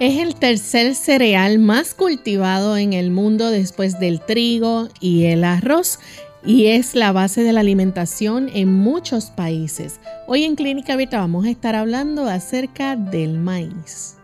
[0.00, 5.98] Es el tercer cereal más cultivado en el mundo después del trigo y el arroz
[6.44, 9.98] y es la base de la alimentación en muchos países.
[10.28, 14.17] Hoy en Clínica Abierta vamos a estar hablando acerca del maíz.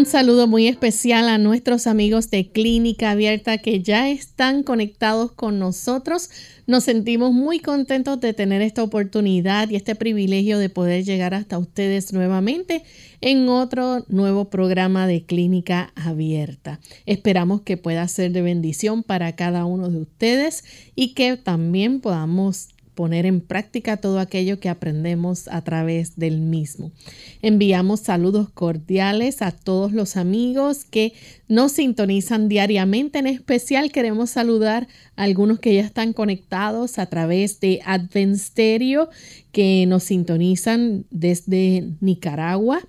[0.00, 5.58] Un saludo muy especial a nuestros amigos de Clínica Abierta que ya están conectados con
[5.58, 6.30] nosotros.
[6.66, 11.58] Nos sentimos muy contentos de tener esta oportunidad y este privilegio de poder llegar hasta
[11.58, 12.82] ustedes nuevamente
[13.20, 16.80] en otro nuevo programa de Clínica Abierta.
[17.04, 22.70] Esperamos que pueda ser de bendición para cada uno de ustedes y que también podamos
[23.00, 26.92] poner en práctica todo aquello que aprendemos a través del mismo.
[27.40, 31.14] Enviamos saludos cordiales a todos los amigos que
[31.48, 33.18] nos sintonizan diariamente.
[33.18, 39.08] En especial queremos saludar a algunos que ya están conectados a través de Advensterio
[39.50, 42.86] que nos sintonizan desde Nicaragua.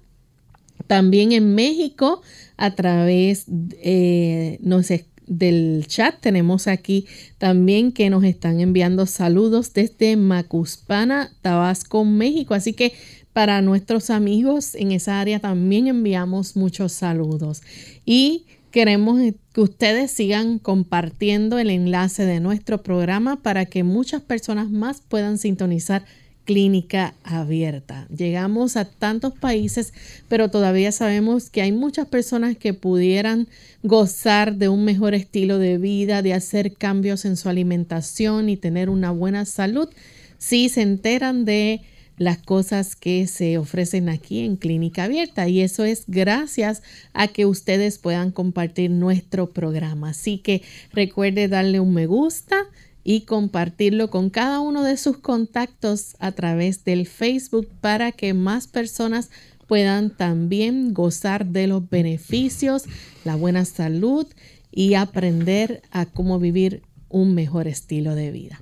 [0.87, 2.21] También en México
[2.57, 3.45] a través,
[3.81, 4.91] eh, nos
[5.31, 12.53] del chat tenemos aquí también que nos están enviando saludos desde Macuspana, Tabasco, México.
[12.53, 12.91] Así que
[13.31, 17.61] para nuestros amigos en esa área también enviamos muchos saludos.
[18.05, 19.21] Y queremos
[19.53, 25.37] que ustedes sigan compartiendo el enlace de nuestro programa para que muchas personas más puedan
[25.37, 26.03] sintonizar
[26.45, 28.07] clínica abierta.
[28.15, 29.93] Llegamos a tantos países,
[30.27, 33.47] pero todavía sabemos que hay muchas personas que pudieran
[33.83, 38.89] gozar de un mejor estilo de vida, de hacer cambios en su alimentación y tener
[38.89, 39.89] una buena salud
[40.37, 41.81] si se enteran de
[42.17, 47.45] las cosas que se ofrecen aquí en Clínica Abierta y eso es gracias a que
[47.47, 50.09] ustedes puedan compartir nuestro programa.
[50.09, 50.61] Así que
[50.93, 52.67] recuerde darle un me gusta
[53.03, 58.67] y compartirlo con cada uno de sus contactos a través del Facebook para que más
[58.67, 59.29] personas
[59.67, 62.83] puedan también gozar de los beneficios,
[63.23, 64.27] la buena salud
[64.71, 68.61] y aprender a cómo vivir un mejor estilo de vida.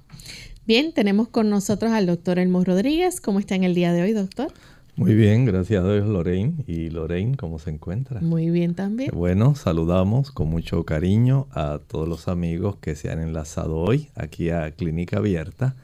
[0.65, 3.21] Bien, tenemos con nosotros al doctor Elmo Rodríguez.
[3.21, 4.53] ¿Cómo está en el día de hoy, doctor?
[4.99, 6.55] Muy bien, gracias a Dios, Lorraine.
[6.67, 8.19] ¿Y Lorraine cómo se encuentra?
[8.19, 9.11] Muy bien también.
[9.13, 14.49] Bueno, saludamos con mucho cariño a todos los amigos que se han enlazado hoy aquí
[14.49, 15.77] a Clínica Abierta.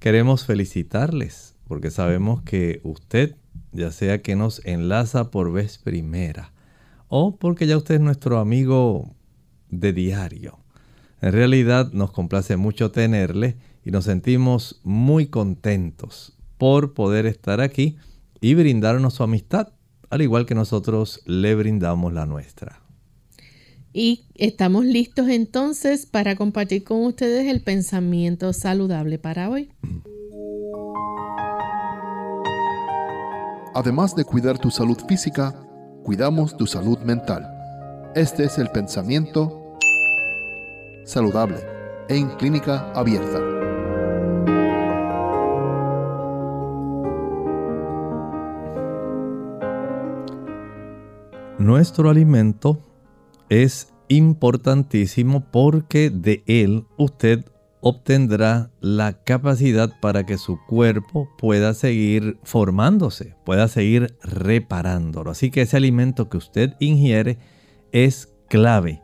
[0.00, 3.36] Queremos felicitarles porque sabemos que usted,
[3.70, 6.52] ya sea que nos enlaza por vez primera
[7.06, 9.14] o porque ya usted es nuestro amigo
[9.70, 10.58] de diario,
[11.20, 17.96] en realidad nos complace mucho tenerle y nos sentimos muy contentos por poder estar aquí
[18.40, 19.68] y brindarnos su amistad,
[20.10, 22.80] al igual que nosotros le brindamos la nuestra.
[23.92, 29.70] Y estamos listos entonces para compartir con ustedes el pensamiento saludable para hoy.
[33.74, 35.54] Además de cuidar tu salud física,
[36.02, 37.46] cuidamos tu salud mental.
[38.14, 39.76] Este es el pensamiento
[41.04, 41.58] saludable
[42.08, 43.57] en clínica abierta.
[51.68, 52.82] Nuestro alimento
[53.50, 57.44] es importantísimo porque de él usted
[57.82, 65.30] obtendrá la capacidad para que su cuerpo pueda seguir formándose, pueda seguir reparándolo.
[65.30, 67.36] Así que ese alimento que usted ingiere
[67.92, 69.02] es clave.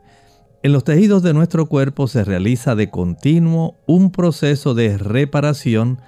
[0.62, 6.00] En los tejidos de nuestro cuerpo se realiza de continuo un proceso de reparación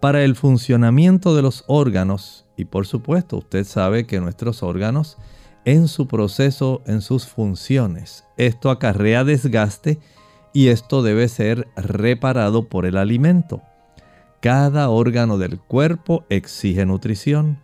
[0.00, 5.18] para el funcionamiento de los órganos y por supuesto usted sabe que nuestros órganos
[5.66, 8.24] en su proceso, en sus funciones.
[8.38, 9.98] Esto acarrea desgaste
[10.54, 13.60] y esto debe ser reparado por el alimento.
[14.40, 17.58] Cada órgano del cuerpo exige nutrición.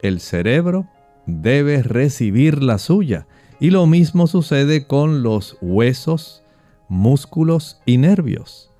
[0.00, 0.88] El cerebro
[1.26, 3.26] debe recibir la suya.
[3.60, 6.42] Y lo mismo sucede con los huesos,
[6.88, 8.70] músculos y nervios.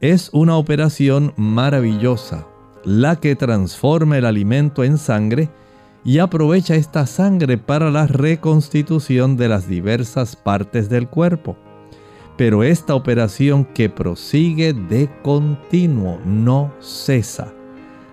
[0.00, 2.46] Es una operación maravillosa
[2.84, 5.48] la que transforma el alimento en sangre
[6.04, 11.56] y aprovecha esta sangre para la reconstitución de las diversas partes del cuerpo.
[12.40, 17.52] pero esta operación que prosigue de continuo no cesa.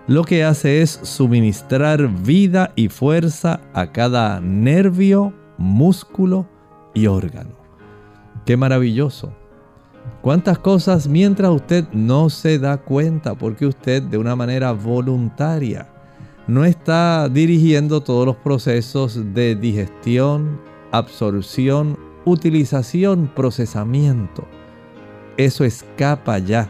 [0.06, 6.46] Lo que hace es suministrar vida y fuerza a cada nervio, músculo
[6.92, 7.56] y órgano.
[8.44, 9.32] Qué maravilloso.
[10.20, 15.88] Cuántas cosas mientras usted no se da cuenta porque usted de una manera voluntaria
[16.48, 20.60] no está dirigiendo todos los procesos de digestión,
[20.90, 21.96] absorción
[22.30, 24.44] utilización, procesamiento.
[25.36, 26.68] Eso escapa ya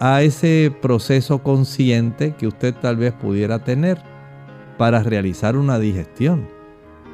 [0.00, 4.02] a ese proceso consciente que usted tal vez pudiera tener
[4.76, 6.48] para realizar una digestión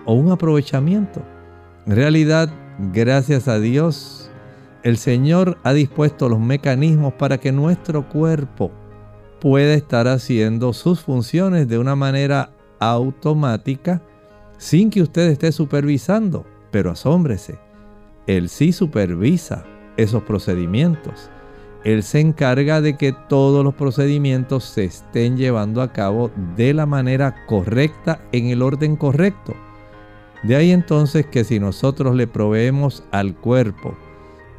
[0.07, 1.23] o un aprovechamiento.
[1.87, 2.51] En realidad,
[2.93, 4.31] gracias a Dios,
[4.83, 8.73] el Señor ha dispuesto los mecanismos para que nuestro cuerpo
[9.41, 14.03] pueda estar haciendo sus funciones de una manera automática
[14.59, 16.45] sin que usted esté supervisando.
[16.71, 17.59] Pero asómbrese,
[18.27, 19.65] él sí supervisa
[19.97, 21.31] esos procedimientos.
[21.83, 26.85] Él se encarga de que todos los procedimientos se estén llevando a cabo de la
[26.85, 29.55] manera correcta, en el orden correcto.
[30.43, 33.97] De ahí entonces que si nosotros le proveemos al cuerpo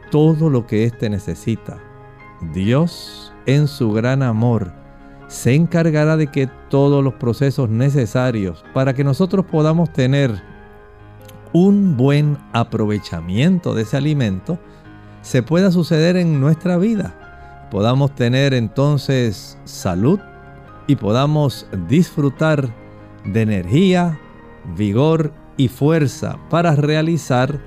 [0.10, 1.80] todo lo que éste necesita,
[2.54, 4.72] Dios en su gran amor
[5.28, 10.44] se encargará de que todos los procesos necesarios para que nosotros podamos tener
[11.54, 14.60] un buen aprovechamiento de ese alimento
[15.22, 17.68] se pueda suceder en nuestra vida.
[17.72, 20.20] Podamos tener entonces salud
[20.88, 22.70] y podamos disfrutar
[23.24, 24.20] de energía,
[24.76, 27.60] vigor y fuerza para realizar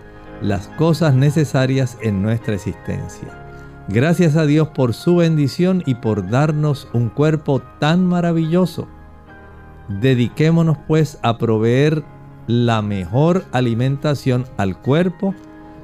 [0.42, 3.43] las cosas necesarias en nuestra existencia.
[3.88, 8.88] Gracias a Dios por su bendición y por darnos un cuerpo tan maravilloso.
[10.00, 12.02] Dediquémonos pues a proveer
[12.46, 15.34] la mejor alimentación al cuerpo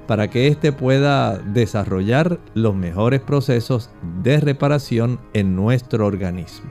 [0.07, 3.91] para que éste pueda desarrollar los mejores procesos
[4.23, 6.71] de reparación en nuestro organismo.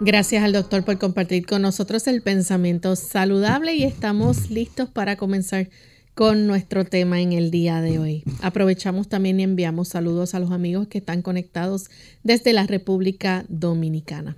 [0.00, 5.68] Gracias al doctor por compartir con nosotros el pensamiento saludable y estamos listos para comenzar
[6.14, 8.24] con nuestro tema en el día de hoy.
[8.40, 11.90] Aprovechamos también y enviamos saludos a los amigos que están conectados
[12.22, 14.36] desde la República Dominicana.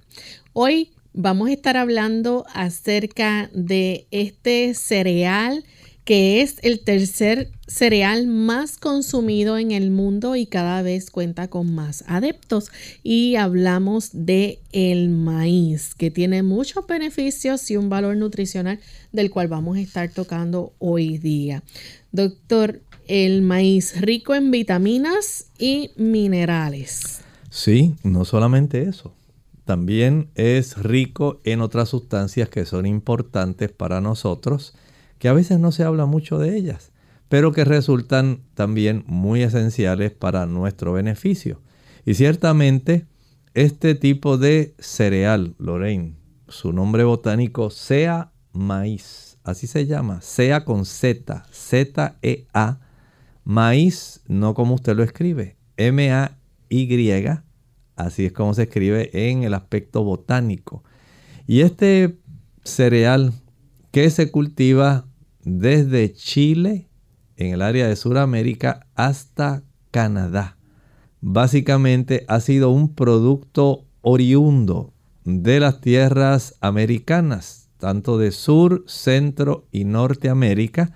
[0.54, 5.64] Hoy vamos a estar hablando acerca de este cereal
[6.06, 11.74] que es el tercer cereal más consumido en el mundo y cada vez cuenta con
[11.74, 12.70] más adeptos.
[13.02, 18.78] Y hablamos de el maíz, que tiene muchos beneficios y un valor nutricional
[19.10, 21.64] del cual vamos a estar tocando hoy día.
[22.12, 27.20] Doctor, el maíz rico en vitaminas y minerales.
[27.50, 29.12] Sí, no solamente eso
[29.66, 34.74] también es rico en otras sustancias que son importantes para nosotros,
[35.18, 36.92] que a veces no se habla mucho de ellas,
[37.28, 41.60] pero que resultan también muy esenciales para nuestro beneficio.
[42.04, 43.06] Y ciertamente
[43.54, 46.16] este tipo de cereal, Lorraine,
[46.48, 52.80] su nombre botánico sea maíz, así se llama, sea con Z, Z-E-A,
[53.44, 57.26] maíz, no como usted lo escribe, M-A-Y,
[57.96, 60.84] Así es como se escribe en el aspecto botánico.
[61.46, 62.18] Y este
[62.62, 63.32] cereal
[63.90, 65.06] que se cultiva
[65.46, 66.88] desde Chile,
[67.36, 69.62] en el área de Sudamérica, hasta
[69.92, 70.58] Canadá.
[71.20, 74.92] Básicamente ha sido un producto oriundo
[75.24, 80.92] de las tierras americanas, tanto de Sur, Centro y Norteamérica,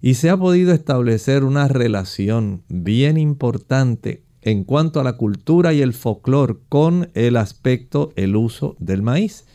[0.00, 5.82] y se ha podido establecer una relación bien importante en cuanto a la cultura y
[5.82, 9.46] el folclore con el aspecto, el uso del maíz.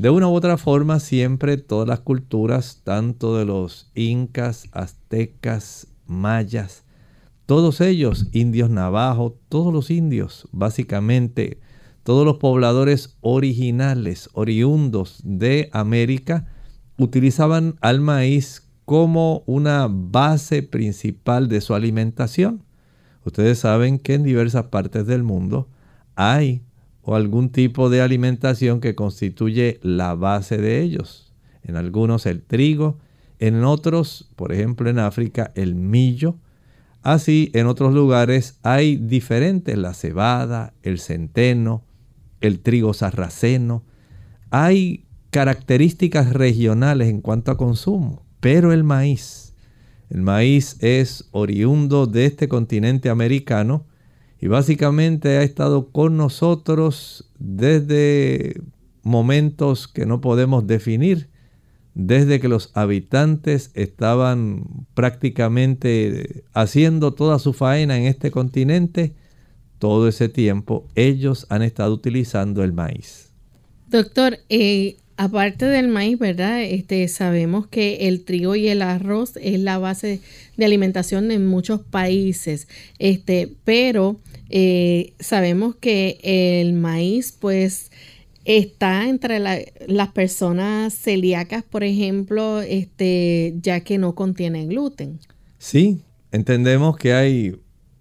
[0.00, 6.84] De una u otra forma, siempre todas las culturas, tanto de los incas, aztecas, mayas,
[7.44, 11.60] todos ellos, indios navajos, todos los indios, básicamente,
[12.02, 16.46] todos los pobladores originales, oriundos de América,
[16.96, 22.62] utilizaban al maíz como una base principal de su alimentación.
[23.26, 25.68] Ustedes saben que en diversas partes del mundo
[26.14, 26.62] hay
[27.02, 31.32] o algún tipo de alimentación que constituye la base de ellos.
[31.62, 32.98] En algunos el trigo,
[33.38, 36.36] en otros, por ejemplo en África, el millo.
[37.02, 41.84] Así, en otros lugares hay diferentes, la cebada, el centeno,
[42.40, 43.82] el trigo sarraceno.
[44.50, 49.50] Hay características regionales en cuanto a consumo, pero el maíz
[50.10, 53.86] el maíz es oriundo de este continente americano
[54.40, 58.60] y básicamente ha estado con nosotros desde
[59.02, 61.28] momentos que no podemos definir,
[61.94, 69.14] desde que los habitantes estaban prácticamente haciendo toda su faena en este continente,
[69.78, 73.30] todo ese tiempo ellos han estado utilizando el maíz.
[73.88, 76.62] Doctor, eh, aparte del maíz, ¿verdad?
[76.62, 80.20] Este, sabemos que el trigo y el arroz es la base
[80.56, 82.68] de alimentación en muchos países,
[82.98, 84.16] este, pero
[84.50, 87.90] eh, sabemos que el maíz, pues,
[88.44, 95.20] está entre las personas celíacas, por ejemplo, este, ya que no contiene gluten.
[95.58, 96.02] Sí,
[96.32, 97.56] entendemos que hay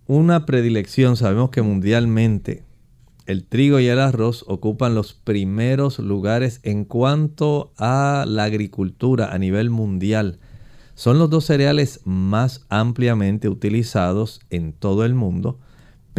[0.08, 1.18] una predilección.
[1.18, 2.64] Sabemos que mundialmente
[3.26, 9.38] el trigo y el arroz ocupan los primeros lugares en cuanto a la agricultura a
[9.38, 10.40] nivel mundial.
[10.96, 15.60] Son los dos cereales más ampliamente utilizados en todo el mundo,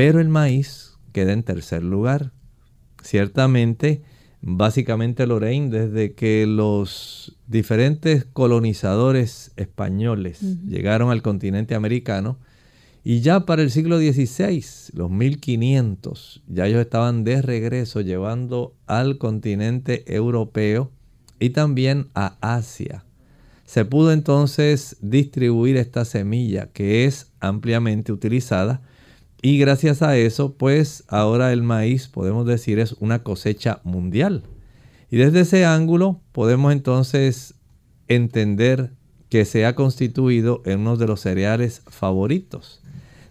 [0.01, 2.33] pero el maíz queda en tercer lugar.
[3.03, 4.01] Ciertamente,
[4.41, 12.39] básicamente Lorraine, desde que los diferentes colonizadores españoles llegaron al continente americano,
[13.05, 14.65] y ya para el siglo XVI,
[14.95, 20.91] los 1500, ya ellos estaban de regreso llevando al continente europeo
[21.39, 23.05] y también a Asia.
[23.67, 28.81] Se pudo entonces distribuir esta semilla que es ampliamente utilizada
[29.43, 34.45] y gracias a eso, pues ahora el maíz, podemos decir, es una cosecha mundial.
[35.11, 37.55] Y desde ese ángulo podemos entonces
[38.09, 38.93] entender
[39.29, 42.81] que se ha constituido en uno de los cereales favoritos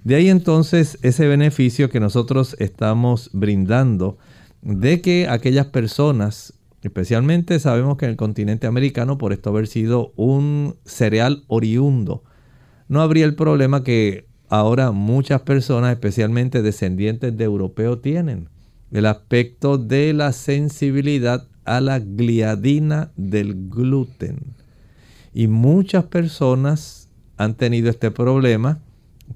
[0.03, 4.17] de ahí entonces ese beneficio que nosotros estamos brindando
[4.61, 10.13] de que aquellas personas, especialmente sabemos que en el continente americano, por esto haber sido
[10.15, 12.23] un cereal oriundo,
[12.87, 18.49] no habría el problema que ahora muchas personas, especialmente descendientes de europeos, tienen.
[18.91, 24.55] El aspecto de la sensibilidad a la gliadina del gluten.
[25.33, 28.79] Y muchas personas han tenido este problema,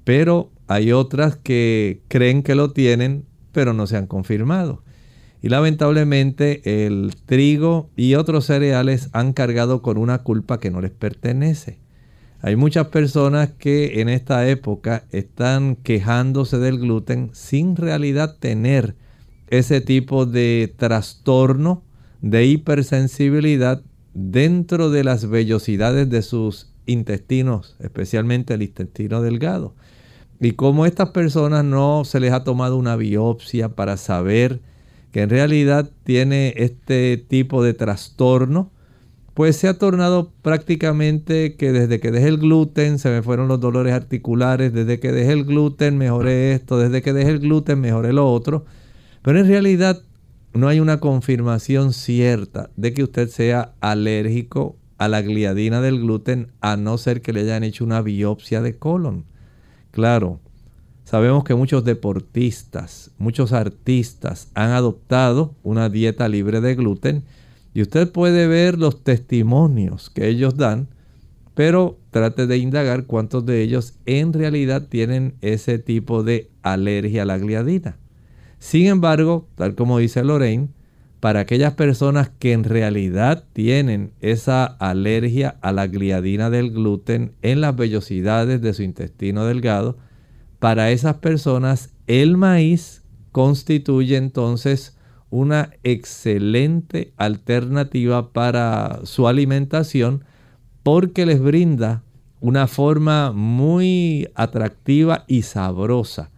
[0.02, 4.82] pero hay otras que creen que lo tienen, pero no se han confirmado.
[5.42, 10.90] Y lamentablemente el trigo y otros cereales han cargado con una culpa que no les
[10.90, 11.83] pertenece.
[12.46, 18.96] Hay muchas personas que en esta época están quejándose del gluten sin realidad tener
[19.48, 21.82] ese tipo de trastorno
[22.20, 23.80] de hipersensibilidad
[24.12, 29.74] dentro de las vellosidades de sus intestinos, especialmente el intestino delgado.
[30.38, 34.60] Y como estas personas no se les ha tomado una biopsia para saber
[35.12, 38.70] que en realidad tiene este tipo de trastorno,
[39.34, 43.58] pues se ha tornado prácticamente que desde que dejé el gluten se me fueron los
[43.58, 48.12] dolores articulares, desde que dejé el gluten mejoré esto, desde que dejé el gluten mejoré
[48.12, 48.64] lo otro.
[49.22, 50.00] Pero en realidad
[50.52, 56.52] no hay una confirmación cierta de que usted sea alérgico a la gliadina del gluten
[56.60, 59.24] a no ser que le hayan hecho una biopsia de colon.
[59.90, 60.38] Claro,
[61.02, 67.24] sabemos que muchos deportistas, muchos artistas han adoptado una dieta libre de gluten
[67.74, 70.88] y usted puede ver los testimonios que ellos dan,
[71.54, 77.26] pero trate de indagar cuántos de ellos en realidad tienen ese tipo de alergia a
[77.26, 77.96] la gliadina.
[78.60, 80.68] Sin embargo, tal como dice Lorraine,
[81.18, 87.60] para aquellas personas que en realidad tienen esa alergia a la gliadina del gluten en
[87.60, 89.96] las vellosidades de su intestino delgado,
[90.58, 93.02] para esas personas el maíz
[93.32, 94.93] constituye entonces
[95.34, 100.22] una excelente alternativa para su alimentación
[100.84, 102.04] porque les brinda
[102.40, 106.30] una forma muy atractiva y sabrosa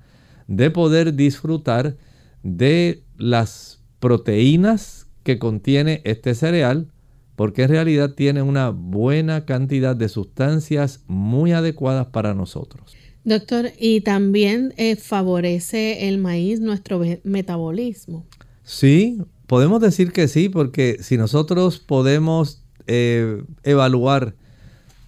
[0.47, 1.99] de poder disfrutar
[2.43, 6.91] de las proteínas que contiene este cereal
[7.35, 12.97] porque en realidad tiene una buena cantidad de sustancias muy adecuadas para nosotros.
[13.25, 18.25] Doctor, y también eh, favorece el maíz nuestro metabolismo.
[18.67, 24.35] Sí, podemos decir que sí, porque si nosotros podemos eh, evaluar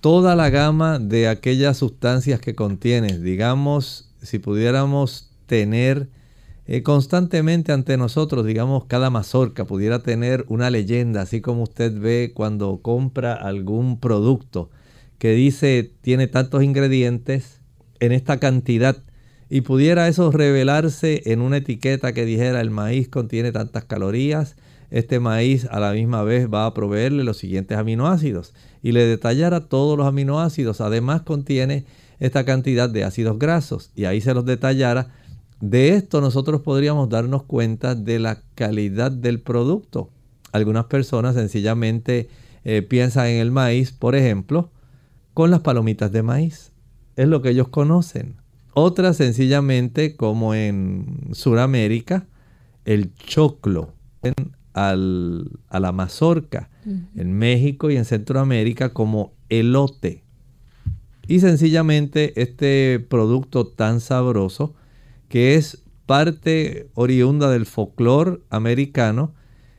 [0.01, 6.09] toda la gama de aquellas sustancias que contiene, digamos, si pudiéramos tener
[6.67, 12.31] eh, constantemente ante nosotros, digamos, cada mazorca pudiera tener una leyenda, así como usted ve
[12.33, 14.71] cuando compra algún producto
[15.19, 17.61] que dice tiene tantos ingredientes,
[17.99, 19.03] en esta cantidad
[19.51, 24.57] y pudiera eso revelarse en una etiqueta que dijera el maíz contiene tantas calorías,
[24.91, 29.69] este maíz a la misma vez va a proveerle los siguientes aminoácidos y le detallara
[29.69, 31.85] todos los aminoácidos, además contiene
[32.21, 35.09] esta cantidad de ácidos grasos y ahí se los detallara.
[35.61, 40.11] De esto nosotros podríamos darnos cuenta de la calidad del producto.
[40.53, 42.29] Algunas personas sencillamente
[42.65, 44.71] eh, piensan en el maíz, por ejemplo,
[45.35, 46.73] con las palomitas de maíz.
[47.17, 48.37] Es lo que ellos conocen.
[48.81, 52.29] Otras sencillamente, como en Sudamérica,
[52.85, 53.93] el choclo,
[54.23, 54.35] en,
[54.73, 56.71] al, a la mazorca,
[57.17, 60.23] en México y en Centroamérica como elote.
[61.27, 64.77] Y sencillamente este producto tan sabroso
[65.29, 69.35] que es parte oriunda del folclore americano,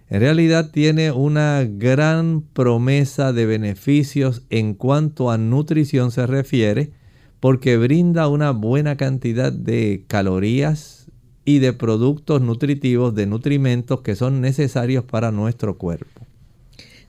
[0.09, 6.98] en realidad tiene una gran promesa de beneficios en cuanto a nutrición se refiere,
[7.39, 11.07] porque brinda una buena cantidad de calorías
[11.45, 16.25] y de productos nutritivos, de nutrimentos que son necesarios para nuestro cuerpo.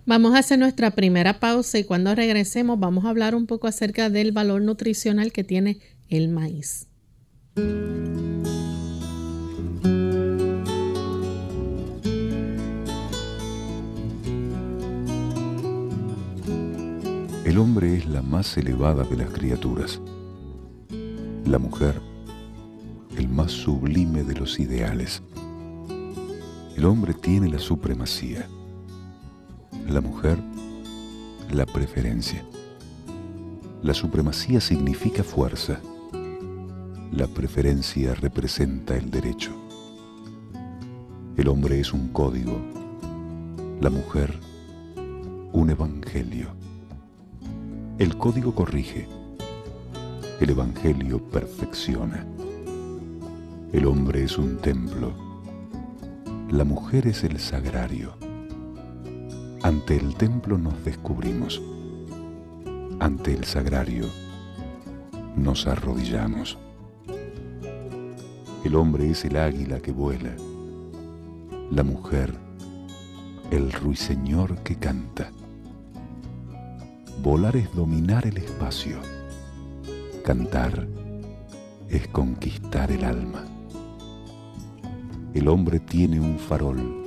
[0.07, 4.09] Vamos a hacer nuestra primera pausa y cuando regresemos vamos a hablar un poco acerca
[4.09, 6.87] del valor nutricional que tiene el maíz.
[17.45, 20.01] El hombre es la más elevada de las criaturas.
[21.51, 22.01] La mujer,
[23.17, 25.21] el más sublime de los ideales.
[26.77, 28.47] El hombre tiene la supremacía.
[29.89, 30.39] La mujer,
[31.51, 32.45] la preferencia.
[33.83, 35.81] La supremacía significa fuerza.
[37.11, 39.51] La preferencia representa el derecho.
[41.37, 42.61] El hombre es un código.
[43.81, 44.39] La mujer,
[45.53, 46.51] un evangelio.
[47.99, 49.09] El código corrige.
[50.41, 52.25] El Evangelio perfecciona.
[53.75, 55.13] El hombre es un templo.
[56.51, 58.15] La mujer es el sagrario.
[59.63, 61.61] Ante el templo nos descubrimos.
[63.01, 64.07] Ante el sagrario
[65.37, 66.57] nos arrodillamos.
[68.65, 70.35] El hombre es el águila que vuela.
[71.71, 72.33] La mujer,
[73.51, 75.33] el ruiseñor que canta.
[77.23, 79.20] Volar es dominar el espacio.
[80.31, 80.87] Cantar
[81.89, 83.45] es conquistar el alma.
[85.35, 87.03] El hombre tiene un farol,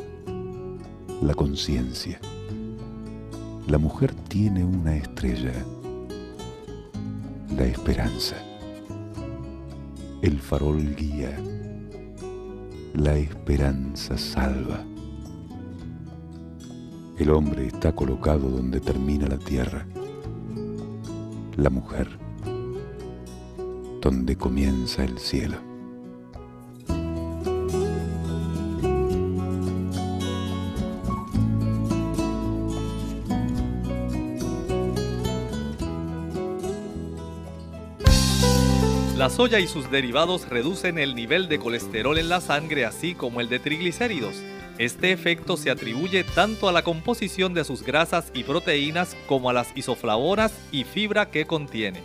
[1.21, 2.19] la conciencia.
[3.65, 5.53] La mujer tiene una estrella,
[7.55, 8.35] la esperanza.
[10.21, 11.39] El farol guía,
[12.93, 14.83] la esperanza salva.
[17.17, 19.87] El hombre está colocado donde termina la tierra
[21.57, 22.07] la mujer,
[24.03, 25.57] donde comienza el cielo.
[39.17, 43.39] La soya y sus derivados reducen el nivel de colesterol en la sangre así como
[43.39, 44.35] el de triglicéridos
[44.79, 49.53] este efecto se atribuye tanto a la composición de sus grasas y proteínas como a
[49.53, 52.01] las isoflavonas y fibra que contiene.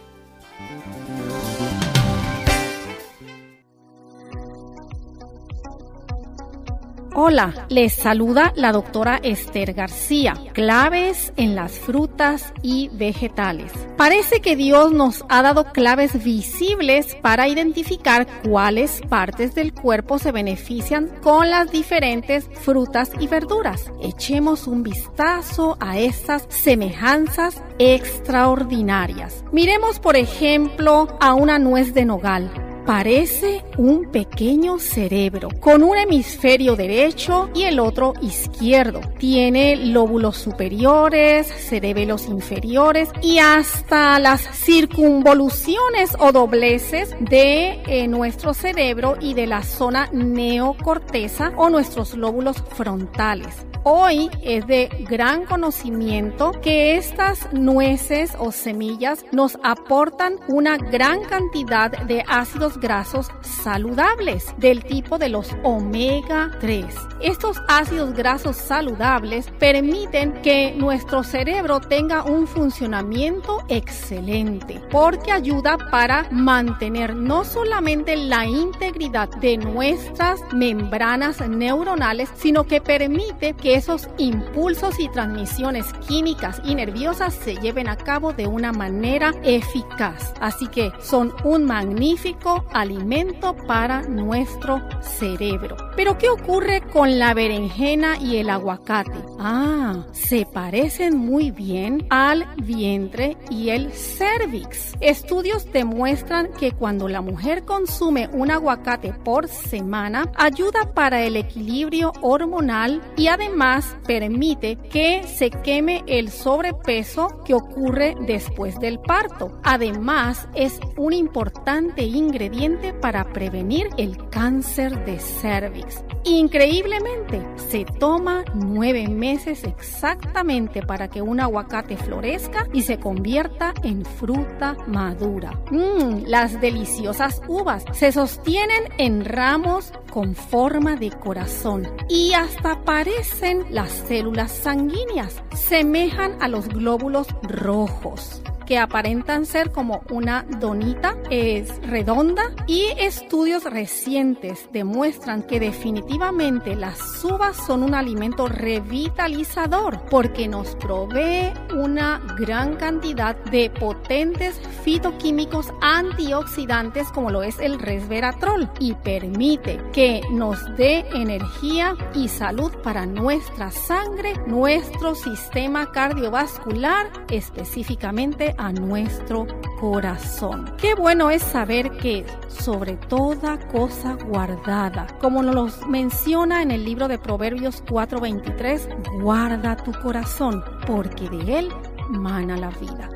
[7.20, 10.36] Hola, les saluda la doctora Esther García.
[10.52, 13.72] Claves en las frutas y vegetales.
[13.96, 20.30] Parece que Dios nos ha dado claves visibles para identificar cuáles partes del cuerpo se
[20.30, 23.90] benefician con las diferentes frutas y verduras.
[24.00, 29.42] Echemos un vistazo a estas semejanzas extraordinarias.
[29.50, 36.74] Miremos por ejemplo a una nuez de nogal parece un pequeño cerebro con un hemisferio
[36.74, 39.02] derecho y el otro izquierdo.
[39.18, 49.18] Tiene lóbulos superiores, cerebelos inferiores y hasta las circunvoluciones o dobleces de eh, nuestro cerebro
[49.20, 53.66] y de la zona neocorteza o nuestros lóbulos frontales.
[53.84, 61.90] Hoy es de gran conocimiento que estas nueces o semillas nos aportan una gran cantidad
[61.90, 66.86] de ácidos grasos saludables del tipo de los omega 3.
[67.20, 76.28] Estos ácidos grasos saludables permiten que nuestro cerebro tenga un funcionamiento excelente porque ayuda para
[76.30, 85.00] mantener no solamente la integridad de nuestras membranas neuronales, sino que permite que esos impulsos
[85.00, 90.32] y transmisiones químicas y nerviosas se lleven a cabo de una manera eficaz.
[90.40, 95.76] Así que son un magnífico alimento para nuestro cerebro.
[95.96, 99.18] Pero ¿qué ocurre con la berenjena y el aguacate?
[99.38, 104.96] Ah, se parecen muy bien al vientre y el cervix.
[105.00, 112.12] Estudios demuestran que cuando la mujer consume un aguacate por semana, ayuda para el equilibrio
[112.20, 119.58] hormonal y además permite que se queme el sobrepeso que ocurre después del parto.
[119.62, 122.57] Además, es un importante ingrediente
[123.00, 126.02] para prevenir el cáncer de cervix.
[126.24, 134.04] Increíblemente, se toma nueve meses exactamente para que un aguacate florezca y se convierta en
[134.04, 135.52] fruta madura.
[135.70, 143.66] Mmm, las deliciosas uvas se sostienen en ramos con forma de corazón y hasta parecen
[143.70, 151.80] las células sanguíneas, semejan a los glóbulos rojos que aparentan ser como una donita, es
[151.80, 160.76] redonda y estudios recientes demuestran que definitivamente las uvas son un alimento revitalizador porque nos
[160.76, 169.80] provee una gran cantidad de potentes fitoquímicos antioxidantes como lo es el resveratrol y permite
[169.94, 179.46] que nos dé energía y salud para nuestra sangre, nuestro sistema cardiovascular, específicamente a nuestro
[179.80, 180.74] corazón.
[180.76, 187.08] Qué bueno es saber que sobre toda cosa guardada, como nos menciona en el libro
[187.08, 188.88] de Proverbios 4:23,
[189.22, 191.68] guarda tu corazón, porque de él
[192.10, 193.08] mana la vida.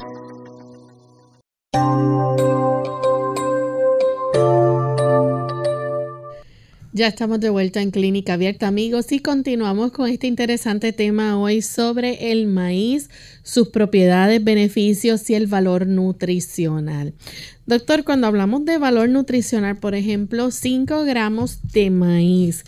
[6.95, 11.63] Ya estamos de vuelta en Clínica Abierta, amigos, y continuamos con este interesante tema hoy
[11.63, 13.09] sobre el maíz,
[13.43, 17.15] sus propiedades, beneficios y el valor nutricional.
[17.65, 22.67] Doctor, cuando hablamos de valor nutricional, por ejemplo, 5 gramos de maíz,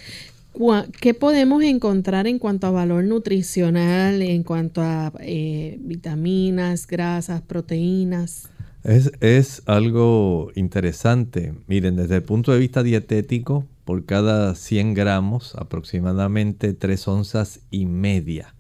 [1.03, 8.49] ¿qué podemos encontrar en cuanto a valor nutricional, en cuanto a eh, vitaminas, grasas, proteínas?
[8.85, 11.53] Es, es algo interesante.
[11.67, 17.87] Miren, desde el punto de vista dietético, por cada 100 gramos, aproximadamente 3 onzas y
[17.87, 18.55] media.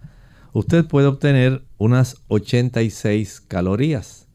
[0.53, 4.29] Usted puede obtener unas 86 calorías.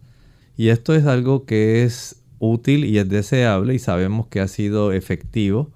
[0.57, 4.91] Y esto es algo que es útil y es deseable y sabemos que ha sido
[4.91, 5.71] efectivo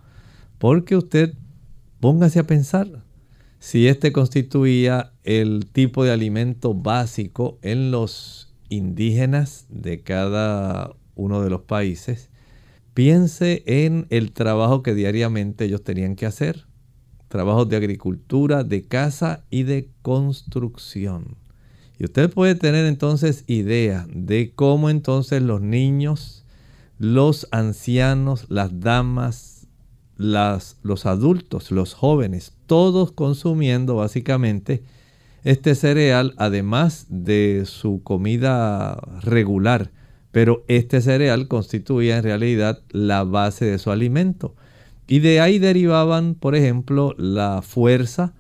[0.58, 1.34] porque usted
[1.99, 3.04] póngase a pensar
[3.60, 11.49] si este constituía el tipo de alimento básico en los indígenas de cada uno de
[11.49, 12.30] los países
[12.93, 16.65] Piense en el trabajo que diariamente ellos tenían que hacer.
[17.27, 21.38] Trabajos de agricultura, de casa y de construcción.
[21.97, 26.45] Y usted puede tener entonces idea de cómo entonces los niños,
[26.99, 29.67] los ancianos, las damas,
[30.17, 34.84] los adultos, los jóvenes, todos consumiendo básicamente
[35.43, 39.91] este cereal, además de su comida regular
[40.34, 44.56] pero este cereal constituía en realidad la base de su alimento.
[45.08, 48.34] Y de ahí derivaban, por ejemplo, la fuerza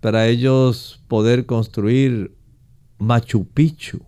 [0.00, 2.32] para ellos poder construir
[2.98, 4.00] Machu Picchu.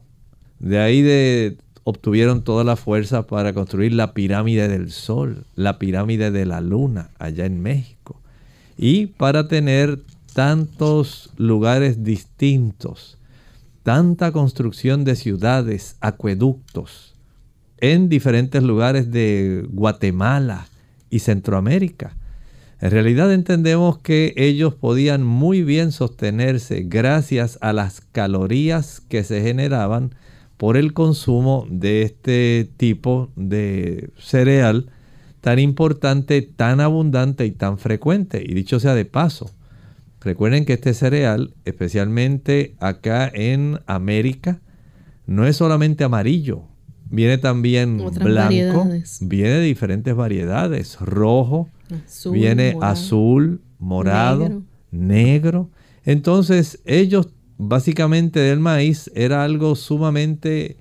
[0.60, 6.46] De ahí obtuvieron toda la fuerza para construir la pirámide del Sol, la pirámide de
[6.46, 8.18] la Luna, allá en México.
[8.78, 10.00] Y para tener
[10.32, 13.18] tantos lugares distintos,
[13.82, 17.12] tanta construcción de ciudades, acueductos,
[17.78, 20.66] en diferentes lugares de Guatemala
[21.10, 22.16] y Centroamérica.
[22.80, 29.40] En realidad entendemos que ellos podían muy bien sostenerse gracias a las calorías que se
[29.40, 30.14] generaban
[30.56, 34.90] por el consumo de este tipo de cereal
[35.40, 38.42] tan importante, tan abundante y tan frecuente.
[38.44, 39.50] Y dicho sea de paso,
[40.20, 44.60] recuerden que este cereal, especialmente acá en América,
[45.26, 46.64] no es solamente amarillo,
[47.08, 48.88] Viene también blanco,
[49.20, 51.68] viene de diferentes variedades, rojo,
[52.32, 55.70] viene azul, morado, negro.
[56.04, 60.76] Entonces ellos básicamente del maíz era algo sumamente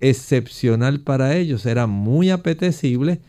[0.00, 3.20] excepcional para ellos, era muy apetecible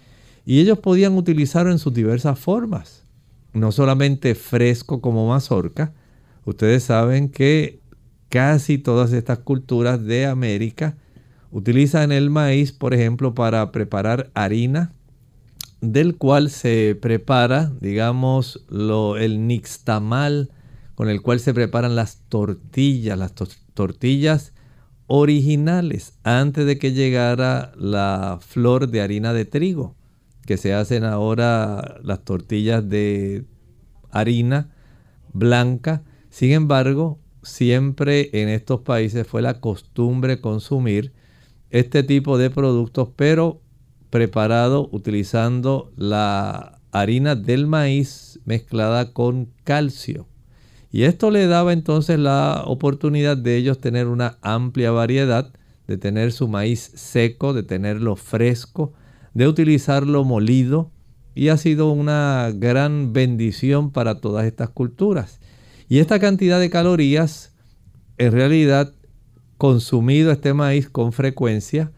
[0.45, 3.03] y ellos podían utilizarlo en sus diversas formas.
[3.53, 5.93] No solamente fresco como mazorca,
[6.45, 7.81] ustedes saben que
[8.29, 10.97] casi todas estas culturas de América
[11.51, 14.93] Utilizan el maíz, por ejemplo, para preparar harina,
[15.81, 20.51] del cual se prepara, digamos, lo, el nixtamal,
[20.95, 23.33] con el cual se preparan las tortillas, las
[23.73, 24.53] tortillas
[25.05, 29.95] originales, antes de que llegara la flor de harina de trigo,
[30.45, 33.45] que se hacen ahora las tortillas de
[34.11, 34.73] harina
[35.33, 36.03] blanca.
[36.29, 41.13] Sin embargo, siempre en estos países fue la costumbre consumir
[41.69, 43.61] este tipo de productos, pero
[44.09, 50.27] preparado utilizando la harina del maíz mezclada con calcio.
[50.91, 55.53] Y esto le daba entonces la oportunidad de ellos tener una amplia variedad,
[55.85, 58.93] de tener su maíz seco, de tenerlo fresco,
[59.33, 60.91] de utilizarlo molido.
[61.35, 65.39] Y ha sido una gran bendición para todas estas culturas.
[65.87, 67.53] Y esta cantidad de calorías,
[68.17, 68.93] en realidad,
[69.57, 71.91] consumido este maíz con frecuencia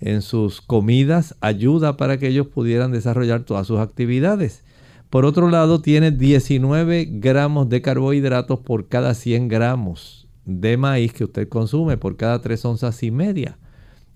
[0.00, 4.64] en sus comidas, ayuda para que ellos pudieran desarrollar todas sus actividades.
[5.10, 11.24] Por otro lado, tiene 19 gramos de carbohidratos por cada 100 gramos de maíz que
[11.24, 13.58] usted consume, por cada 3 onzas y media.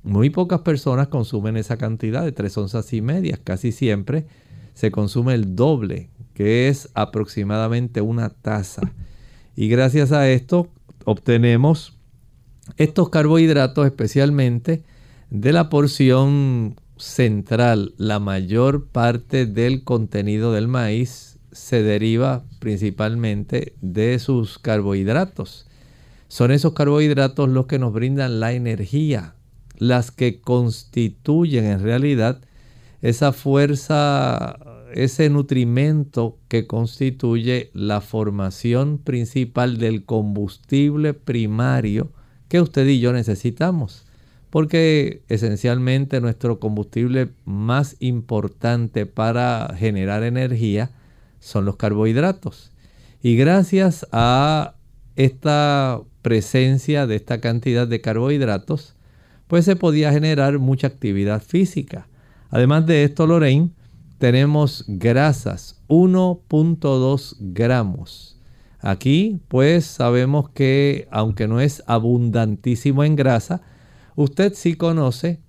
[0.02, 3.38] Muy pocas personas consumen esa cantidad de 3 onzas y media.
[3.42, 4.26] Casi siempre
[4.74, 8.82] se consume el doble, que es aproximadamente una taza.
[9.54, 10.68] Y gracias a esto
[11.04, 11.95] obtenemos
[12.76, 14.84] estos carbohidratos especialmente
[15.30, 24.18] de la porción central, la mayor parte del contenido del maíz se deriva principalmente de
[24.18, 25.66] sus carbohidratos.
[26.28, 29.34] Son esos carbohidratos los que nos brindan la energía,
[29.78, 32.40] las que constituyen en realidad
[33.02, 34.58] esa fuerza,
[34.92, 42.10] ese nutrimento que constituye la formación principal del combustible primario
[42.48, 44.06] que usted y yo necesitamos
[44.50, 50.90] porque esencialmente nuestro combustible más importante para generar energía
[51.40, 52.72] son los carbohidratos.
[53.22, 54.76] Y gracias a
[55.16, 58.94] esta presencia de esta cantidad de carbohidratos,
[59.46, 62.08] pues se podía generar mucha actividad física.
[62.50, 63.72] Además de esto, Lorraine,
[64.18, 68.35] tenemos grasas, 1.2 gramos.
[68.80, 73.62] Aquí, pues sabemos que aunque no es abundantísimo en grasa,
[74.16, 75.40] Usted sí conoce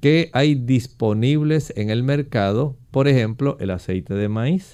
[0.00, 4.72] que hay disponibles en el mercado, por ejemplo, el aceite de maíz.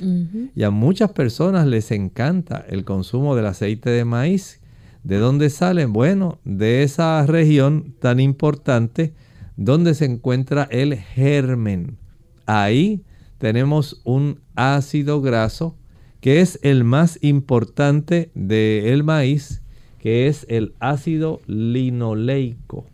[0.57, 4.61] Y a muchas personas les encanta el consumo del aceite de maíz.
[5.05, 5.93] ¿De dónde salen?
[5.93, 9.13] Bueno, de esa región tan importante
[9.57, 11.99] donde se encuentra el germen.
[12.47, 13.03] Ahí
[13.37, 15.77] tenemos un ácido graso
[16.23, 19.61] que es el más importante del maíz,
[19.99, 22.87] que es el ácido linoleico.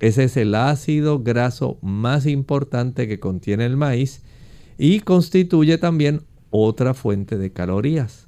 [0.00, 4.22] Ese es el ácido graso más importante que contiene el maíz
[4.78, 8.26] y constituye también otra fuente de calorías.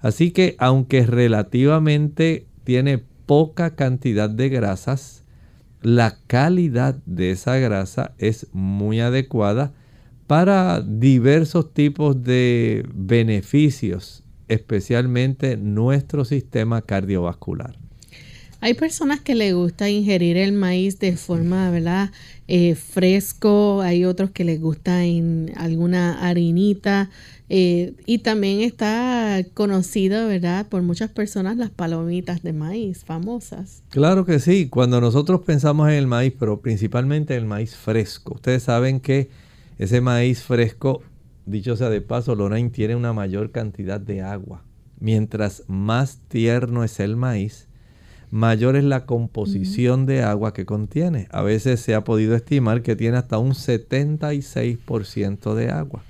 [0.00, 5.24] Así que aunque relativamente tiene poca cantidad de grasas,
[5.82, 9.74] la calidad de esa grasa es muy adecuada
[10.26, 17.76] para diversos tipos de beneficios, especialmente nuestro sistema cardiovascular.
[18.60, 22.12] Hay personas que les gusta ingerir el maíz de forma, ¿verdad?
[22.48, 27.10] Eh, fresco, hay otros que les gusta en alguna harinita
[27.50, 30.66] eh, y también está conocido, ¿verdad?
[30.66, 33.82] Por muchas personas las palomitas de maíz famosas.
[33.90, 38.62] Claro que sí, cuando nosotros pensamos en el maíz, pero principalmente el maíz fresco, ustedes
[38.62, 39.28] saben que
[39.78, 41.02] ese maíz fresco,
[41.46, 44.62] dicho sea de paso, Lorraine tiene una mayor cantidad de agua.
[45.00, 47.66] Mientras más tierno es el maíz,
[48.30, 51.26] mayor es la composición de agua que contiene.
[51.30, 56.02] A veces se ha podido estimar que tiene hasta un 76% de agua.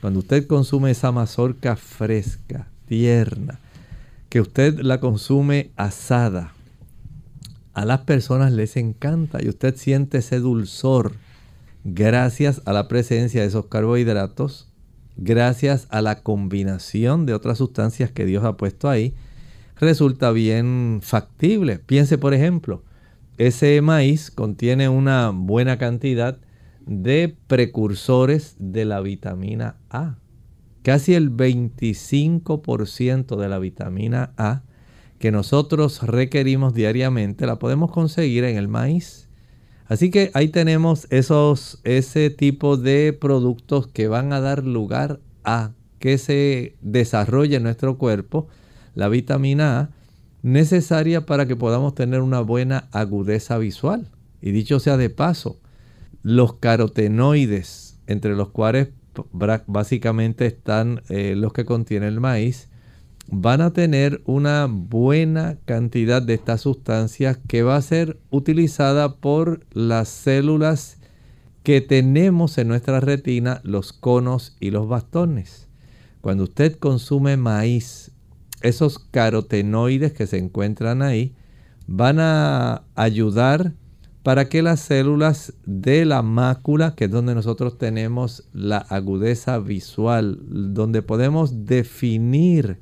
[0.00, 3.60] Cuando usted consume esa mazorca fresca, tierna,
[4.30, 6.54] que usted la consume asada,
[7.74, 11.12] a las personas les encanta y usted siente ese dulzor
[11.84, 14.68] gracias a la presencia de esos carbohidratos,
[15.16, 19.14] gracias a la combinación de otras sustancias que Dios ha puesto ahí
[19.80, 21.78] resulta bien factible.
[21.78, 22.84] Piense, por ejemplo,
[23.38, 26.38] ese maíz contiene una buena cantidad
[26.86, 30.18] de precursores de la vitamina A.
[30.82, 34.62] Casi el 25% de la vitamina A
[35.18, 39.19] que nosotros requerimos diariamente la podemos conseguir en el maíz.
[39.90, 45.72] Así que ahí tenemos esos, ese tipo de productos que van a dar lugar a
[45.98, 48.46] que se desarrolle en nuestro cuerpo
[48.94, 49.90] la vitamina A
[50.42, 54.06] necesaria para que podamos tener una buena agudeza visual.
[54.40, 55.58] Y dicho sea de paso,
[56.22, 58.90] los carotenoides, entre los cuales
[59.66, 62.69] básicamente están eh, los que contiene el maíz,
[63.30, 69.64] van a tener una buena cantidad de estas sustancias que va a ser utilizada por
[69.72, 70.98] las células
[71.62, 75.68] que tenemos en nuestra retina, los conos y los bastones.
[76.20, 78.10] Cuando usted consume maíz,
[78.62, 81.34] esos carotenoides que se encuentran ahí
[81.86, 83.74] van a ayudar
[84.22, 90.38] para que las células de la mácula, que es donde nosotros tenemos la agudeza visual,
[90.74, 92.80] donde podemos definir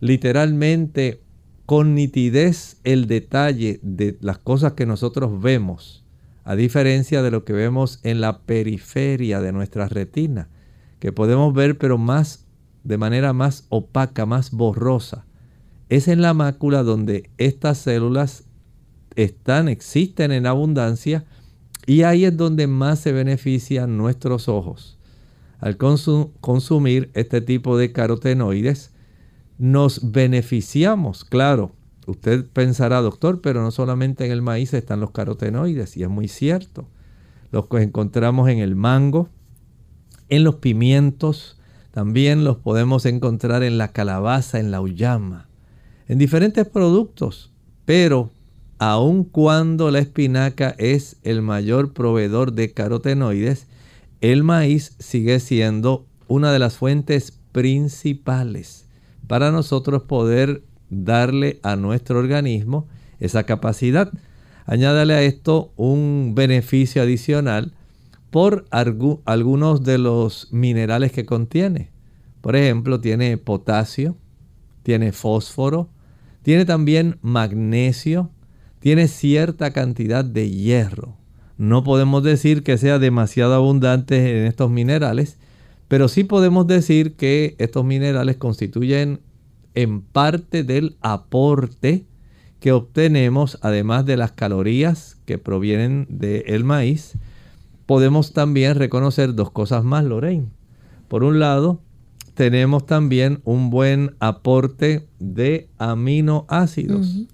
[0.00, 1.22] literalmente
[1.66, 6.04] con nitidez el detalle de las cosas que nosotros vemos,
[6.44, 10.48] a diferencia de lo que vemos en la periferia de nuestra retina,
[10.98, 12.46] que podemos ver pero más
[12.84, 15.26] de manera más opaca, más borrosa.
[15.90, 18.44] Es en la mácula donde estas células
[19.14, 21.24] están, existen en abundancia
[21.86, 24.98] y ahí es donde más se benefician nuestros ojos.
[25.58, 28.92] Al consumir este tipo de carotenoides,
[29.58, 31.72] nos beneficiamos, claro.
[32.06, 36.28] Usted pensará, doctor, pero no solamente en el maíz están los carotenoides, y es muy
[36.28, 36.88] cierto.
[37.50, 39.28] Los que encontramos en el mango,
[40.28, 41.58] en los pimientos,
[41.90, 45.48] también los podemos encontrar en la calabaza, en la uyama,
[46.06, 47.52] en diferentes productos,
[47.84, 48.30] pero
[48.78, 53.66] aun cuando la espinaca es el mayor proveedor de carotenoides,
[54.20, 58.87] el maíz sigue siendo una de las fuentes principales
[59.28, 62.88] para nosotros poder darle a nuestro organismo
[63.20, 64.10] esa capacidad.
[64.66, 67.72] Añádale a esto un beneficio adicional
[68.30, 71.90] por algunos de los minerales que contiene.
[72.40, 74.16] Por ejemplo, tiene potasio,
[74.82, 75.88] tiene fósforo,
[76.42, 78.30] tiene también magnesio,
[78.80, 81.16] tiene cierta cantidad de hierro.
[81.56, 85.38] No podemos decir que sea demasiado abundante en estos minerales,
[85.88, 89.20] pero sí podemos decir que estos minerales constituyen
[89.74, 92.06] en parte del aporte
[92.60, 97.16] que obtenemos, además de las calorías que provienen del maíz.
[97.86, 100.48] Podemos también reconocer dos cosas más, Lorraine.
[101.08, 101.80] Por un lado,
[102.34, 107.26] tenemos también un buen aporte de aminoácidos.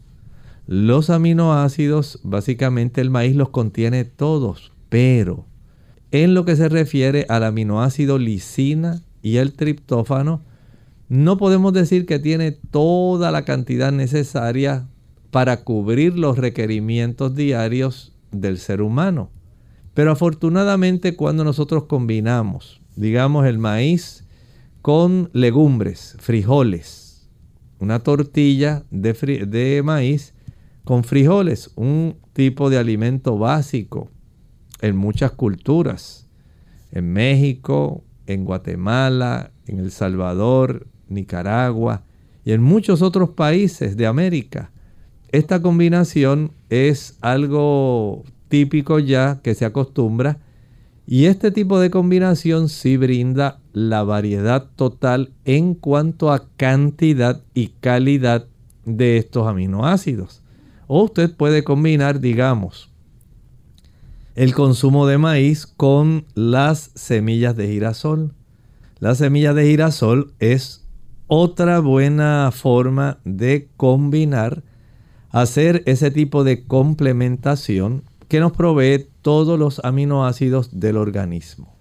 [0.67, 5.47] Los aminoácidos, básicamente el maíz los contiene todos, pero
[6.15, 10.43] en lo que se refiere al aminoácido lisina y el triptófano,
[11.09, 14.87] no podemos decir que tiene toda la cantidad necesaria
[15.33, 19.33] para cubrir los requerimientos diarios del ser humano.
[19.93, 24.25] Pero afortunadamente cuando nosotros combinamos, digamos, el maíz
[24.83, 27.29] con legumbres, frijoles,
[27.81, 29.15] una tortilla de,
[29.49, 30.33] de maíz,
[30.85, 34.11] con frijoles, un tipo de alimento básico
[34.85, 36.27] en muchas culturas.
[36.93, 42.03] En México, en Guatemala, en El Salvador, Nicaragua
[42.45, 44.71] y en muchos otros países de América.
[45.33, 50.39] Esta combinación es algo típico ya que se acostumbra
[51.07, 57.69] y este tipo de combinación sí brinda la variedad total en cuanto a cantidad y
[57.81, 58.47] calidad
[58.85, 60.43] de estos aminoácidos.
[60.87, 62.94] O usted puede combinar, digamos,
[64.35, 68.33] el consumo de maíz con las semillas de girasol.
[68.99, 70.85] La semilla de girasol es
[71.27, 74.63] otra buena forma de combinar,
[75.31, 81.73] hacer ese tipo de complementación que nos provee todos los aminoácidos del organismo.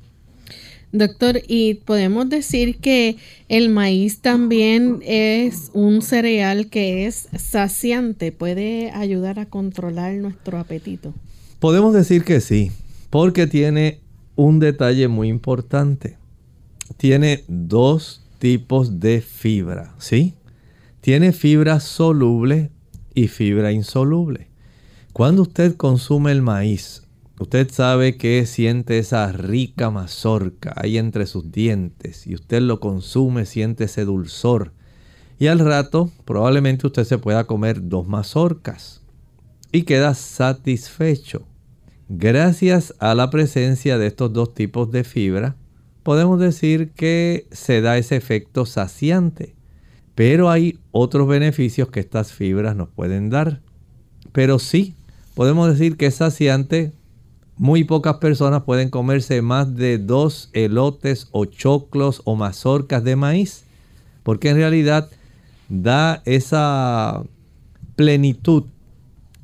[0.91, 3.17] Doctor, y podemos decir que
[3.49, 11.15] el maíz también es un cereal que es saciante, puede ayudar a controlar nuestro apetito.
[11.63, 12.73] Podemos decir que sí,
[13.09, 14.01] porque tiene
[14.35, 16.17] un detalle muy importante.
[16.97, 20.33] Tiene dos tipos de fibra, ¿sí?
[20.99, 22.69] Tiene fibra soluble
[23.13, 24.49] y fibra insoluble.
[25.13, 27.03] Cuando usted consume el maíz
[27.39, 33.45] Usted sabe que siente esa rica mazorca ahí entre sus dientes y usted lo consume,
[33.45, 34.73] siente ese dulzor.
[35.39, 39.01] Y al rato probablemente usted se pueda comer dos mazorcas
[39.71, 41.47] y queda satisfecho.
[42.15, 45.55] Gracias a la presencia de estos dos tipos de fibra,
[46.03, 49.55] podemos decir que se da ese efecto saciante.
[50.13, 53.61] Pero hay otros beneficios que estas fibras nos pueden dar.
[54.31, 54.93] Pero sí,
[55.33, 56.93] podemos decir que es saciante
[57.57, 63.63] muy pocas personas pueden comerse más de dos elotes o choclos o mazorcas de maíz,
[64.21, 65.09] porque en realidad
[65.67, 67.23] da esa
[67.95, 68.65] plenitud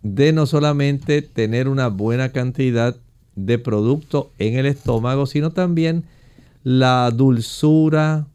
[0.02, 2.96] de no solamente tener una buena cantidad
[3.36, 6.06] de producto en el estómago, sino también
[6.64, 8.28] la dulzura,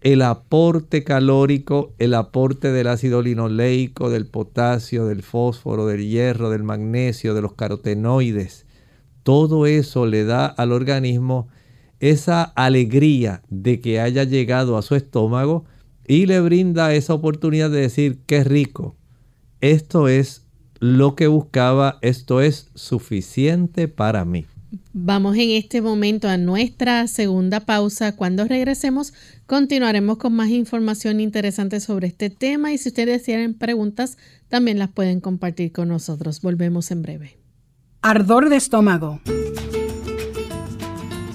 [0.00, 6.62] el aporte calórico, el aporte del ácido linoleico, del potasio, del fósforo, del hierro, del
[6.62, 8.66] magnesio, de los carotenoides.
[9.22, 11.48] Todo eso le da al organismo
[12.00, 15.64] esa alegría de que haya llegado a su estómago
[16.06, 18.96] y le brinda esa oportunidad de decir, qué rico,
[19.62, 20.43] esto es
[20.84, 24.44] lo que buscaba, esto es suficiente para mí.
[24.92, 28.16] Vamos en este momento a nuestra segunda pausa.
[28.16, 29.14] Cuando regresemos
[29.46, 34.18] continuaremos con más información interesante sobre este tema y si ustedes tienen preguntas
[34.48, 36.42] también las pueden compartir con nosotros.
[36.42, 37.38] Volvemos en breve.
[38.02, 39.20] Ardor de estómago.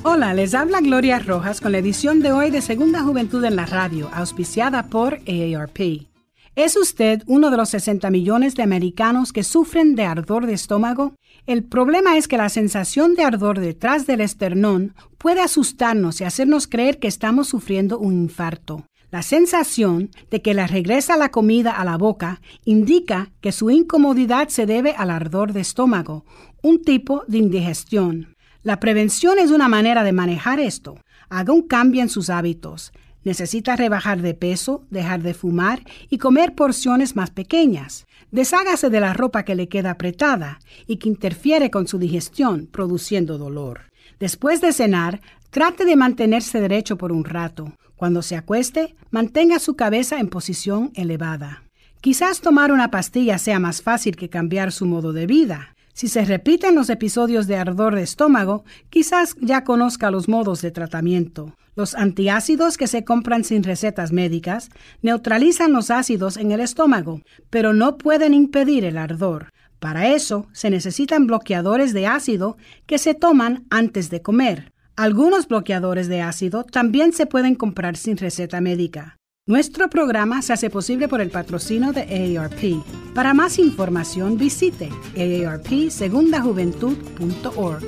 [0.04, 3.66] Hola, les habla Gloria Rojas con la edición de hoy de Segunda Juventud en la
[3.66, 6.09] Radio, auspiciada por AARP.
[6.56, 11.14] ¿Es usted uno de los 60 millones de americanos que sufren de ardor de estómago?
[11.46, 16.68] El problema es que la sensación de ardor detrás del esternón puede asustarnos y hacernos
[16.68, 18.86] creer que estamos sufriendo un infarto.
[19.12, 24.50] La sensación de que le regresa la comida a la boca indica que su incomodidad
[24.50, 26.26] se debe al ardor de estómago,
[26.62, 28.36] un tipo de indigestión.
[28.62, 30.98] La prevención es una manera de manejar esto.
[31.30, 32.92] Haga un cambio en sus hábitos.
[33.24, 38.06] Necesita rebajar de peso, dejar de fumar y comer porciones más pequeñas.
[38.32, 43.38] Deshágase de la ropa que le queda apretada y que interfiere con su digestión, produciendo
[43.38, 43.90] dolor.
[44.20, 47.74] Después de cenar, trate de mantenerse derecho por un rato.
[47.96, 51.64] Cuando se acueste, mantenga su cabeza en posición elevada.
[52.02, 55.76] Quizás tomar una pastilla sea más fácil que cambiar su modo de vida.
[56.00, 60.72] Si se repiten los episodios de ardor de estómago, quizás ya conozca los modos de
[60.72, 61.58] tratamiento.
[61.76, 64.70] Los antiácidos que se compran sin recetas médicas
[65.02, 67.20] neutralizan los ácidos en el estómago,
[67.50, 69.50] pero no pueden impedir el ardor.
[69.80, 74.72] Para eso se necesitan bloqueadores de ácido que se toman antes de comer.
[74.96, 79.19] Algunos bloqueadores de ácido también se pueden comprar sin receta médica.
[79.50, 82.84] Nuestro programa se hace posible por el patrocinio de AARP.
[83.16, 87.84] Para más información visite aarpsegundajuventud.org.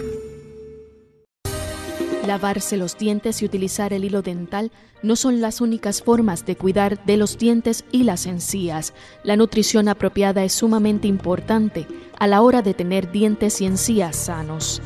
[2.25, 4.71] Lavarse los dientes y utilizar el hilo dental
[5.03, 8.95] no son las únicas formas de cuidar de los dientes y las encías.
[9.23, 11.85] La nutrición apropiada es sumamente importante
[12.17, 14.81] a la hora de tener dientes y encías sanos.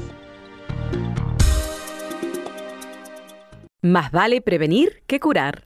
[3.81, 5.63] Más vale prevenir que curar.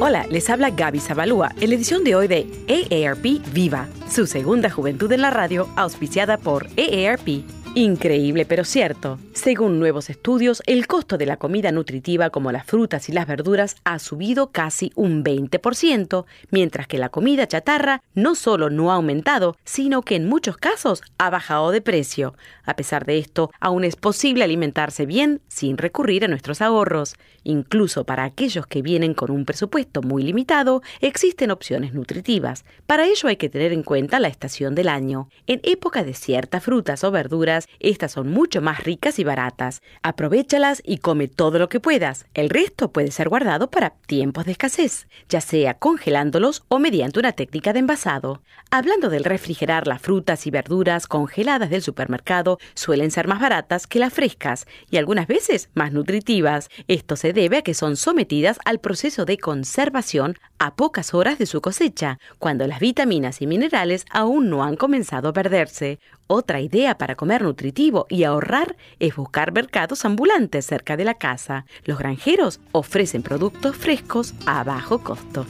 [0.00, 4.70] Hola, les habla Gaby Zabalúa en la edición de hoy de AARP Viva, su segunda
[4.70, 7.42] juventud en la radio, auspiciada por AARP
[7.74, 9.18] Increíble, pero cierto.
[9.34, 13.76] Según nuevos estudios, el costo de la comida nutritiva como las frutas y las verduras
[13.84, 19.56] ha subido casi un 20%, mientras que la comida chatarra no solo no ha aumentado,
[19.64, 22.34] sino que en muchos casos ha bajado de precio.
[22.64, 27.14] A pesar de esto, aún es posible alimentarse bien sin recurrir a nuestros ahorros.
[27.48, 32.66] Incluso para aquellos que vienen con un presupuesto muy limitado, existen opciones nutritivas.
[32.86, 35.30] Para ello hay que tener en cuenta la estación del año.
[35.46, 39.80] En época de ciertas frutas o verduras, estas son mucho más ricas y baratas.
[40.02, 42.26] Aprovechalas y come todo lo que puedas.
[42.34, 47.32] El resto puede ser guardado para tiempos de escasez, ya sea congelándolos o mediante una
[47.32, 48.42] técnica de envasado.
[48.70, 54.00] Hablando del refrigerar las frutas y verduras congeladas del supermercado, suelen ser más baratas que
[54.00, 56.68] las frescas y algunas veces más nutritivas.
[56.88, 61.46] Esto se debe a que son sometidas al proceso de conservación a pocas horas de
[61.46, 66.00] su cosecha, cuando las vitaminas y minerales aún no han comenzado a perderse.
[66.26, 71.64] Otra idea para comer nutritivo y ahorrar es buscar mercados ambulantes cerca de la casa.
[71.84, 75.46] Los granjeros ofrecen productos frescos a bajo costo.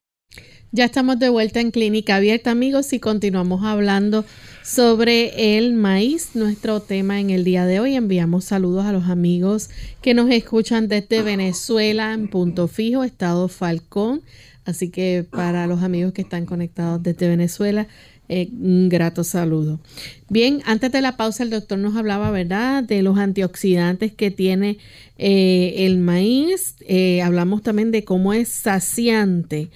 [0.73, 4.23] Ya estamos de vuelta en Clínica Abierta, amigos, y continuamos hablando
[4.63, 7.95] sobre el maíz, nuestro tema en el día de hoy.
[7.95, 9.69] Enviamos saludos a los amigos
[10.01, 14.21] que nos escuchan desde Venezuela, en Punto Fijo, Estado Falcón.
[14.63, 17.87] Así que para los amigos que están conectados desde Venezuela,
[18.33, 19.81] Eh, un grato saludo.
[20.29, 24.77] Bien, antes de la pausa el doctor nos hablaba, ¿verdad?, de los antioxidantes que tiene
[25.17, 26.75] eh, el maíz.
[26.87, 29.69] Eh, hablamos también de cómo es saciante.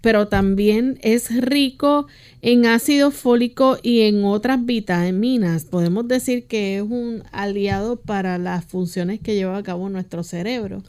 [0.00, 2.06] Pero también es rico
[2.40, 5.64] en ácido fólico y en otras vitaminas.
[5.64, 10.82] Podemos decir que es un aliado para las funciones que lleva a cabo nuestro cerebro.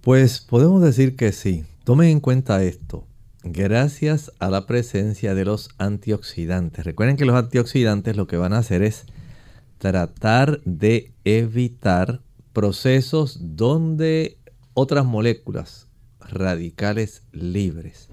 [0.00, 1.64] Pues podemos decir que sí.
[1.84, 3.06] Tomen en cuenta esto
[3.44, 6.84] gracias a la presencia de los antioxidantes.
[6.84, 9.04] Recuerden que los antioxidantes lo que van a hacer es
[9.78, 12.22] tratar de evitar
[12.52, 14.38] procesos donde
[14.72, 15.83] otras moléculas
[16.30, 18.08] radicales libres,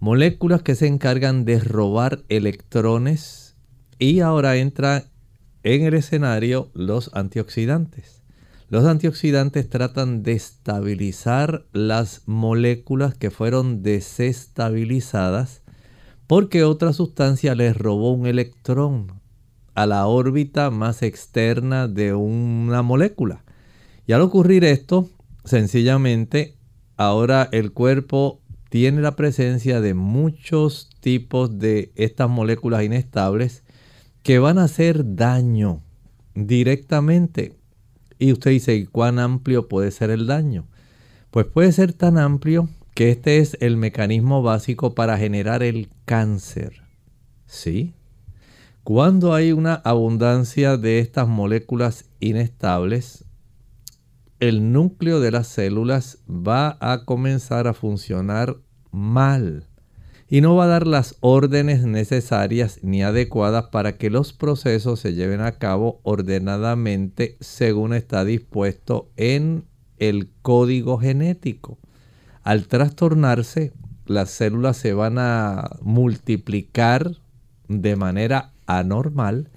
[0.00, 3.56] moléculas que se encargan de robar electrones
[3.98, 5.04] y ahora entra
[5.62, 8.22] en el escenario los antioxidantes.
[8.68, 15.62] Los antioxidantes tratan de estabilizar las moléculas que fueron desestabilizadas
[16.26, 19.20] porque otra sustancia les robó un electrón
[19.74, 23.42] a la órbita más externa de una molécula.
[24.06, 25.08] Y al ocurrir esto,
[25.44, 26.57] sencillamente,
[26.98, 33.64] ahora el cuerpo tiene la presencia de muchos tipos de estas moléculas inestables
[34.22, 35.82] que van a hacer daño
[36.34, 37.56] directamente
[38.18, 40.66] y usted dice, ¿cuán amplio puede ser el daño?
[41.30, 46.82] Pues puede ser tan amplio que este es el mecanismo básico para generar el cáncer.
[47.46, 47.94] ¿Sí?
[48.82, 53.24] Cuando hay una abundancia de estas moléculas inestables,
[54.40, 58.56] el núcleo de las células va a comenzar a funcionar
[58.92, 59.64] mal
[60.28, 65.14] y no va a dar las órdenes necesarias ni adecuadas para que los procesos se
[65.14, 69.64] lleven a cabo ordenadamente según está dispuesto en
[69.98, 71.78] el código genético.
[72.44, 73.72] Al trastornarse,
[74.06, 77.16] las células se van a multiplicar
[77.66, 79.50] de manera anormal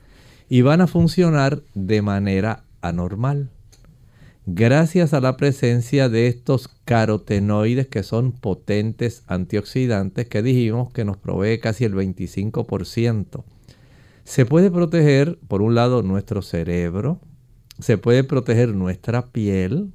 [0.50, 3.52] y van a funcionar de manera anormal
[4.46, 11.18] gracias a la presencia de estos carotenoides que son potentes antioxidantes que dijimos que nos
[11.18, 13.44] provee casi el 25%.
[14.24, 17.20] Se puede proteger, por un lado, nuestro cerebro,
[17.80, 19.92] se puede proteger nuestra piel.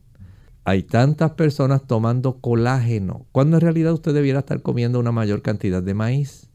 [0.64, 5.82] Hay tantas personas tomando colágeno, cuando en realidad usted debiera estar comiendo una mayor cantidad
[5.82, 6.51] de maíz.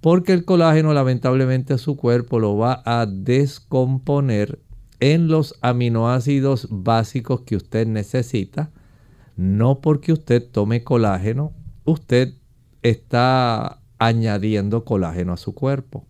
[0.00, 4.60] Porque el colágeno lamentablemente su cuerpo lo va a descomponer
[5.02, 8.70] en los aminoácidos básicos que usted necesita.
[9.36, 11.52] No porque usted tome colágeno,
[11.84, 12.34] usted
[12.82, 16.06] está añadiendo colágeno a su cuerpo.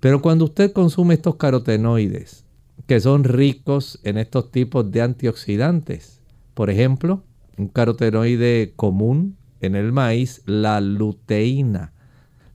[0.00, 2.44] Pero cuando usted consume estos carotenoides,
[2.88, 6.20] que son ricos en estos tipos de antioxidantes,
[6.54, 7.22] por ejemplo,
[7.56, 11.92] un carotenoide común en el maíz, la luteína,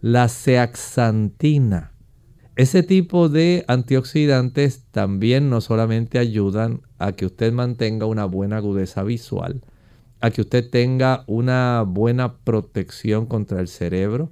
[0.02, 1.89] la zeaxantina,
[2.60, 9.02] ese tipo de antioxidantes también no solamente ayudan a que usted mantenga una buena agudeza
[9.04, 9.62] visual,
[10.20, 14.30] a que usted tenga una buena protección contra el cerebro,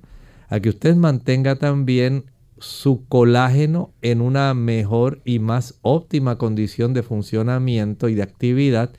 [0.50, 2.26] a que usted mantenga también
[2.58, 8.92] su colágeno en una mejor y más óptima condición de funcionamiento y de actividad,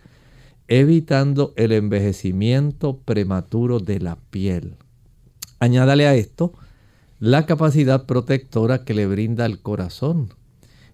[0.68, 4.76] evitando el envejecimiento prematuro de la piel.
[5.60, 6.54] Añádale a esto
[7.20, 10.34] la capacidad protectora que le brinda el corazón.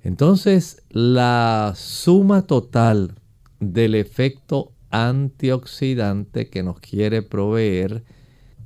[0.03, 3.14] Entonces, la suma total
[3.61, 8.05] del efecto antioxidante que nos quiere proveer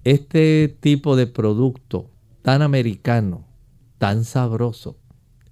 [0.05, 2.11] este tipo de producto
[2.43, 3.47] tan americano,
[3.99, 4.99] tan sabroso,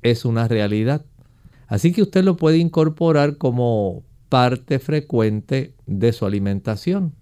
[0.02, 1.04] es una realidad.
[1.66, 7.14] Así que usted lo puede incorporar como parte frecuente de su alimentación.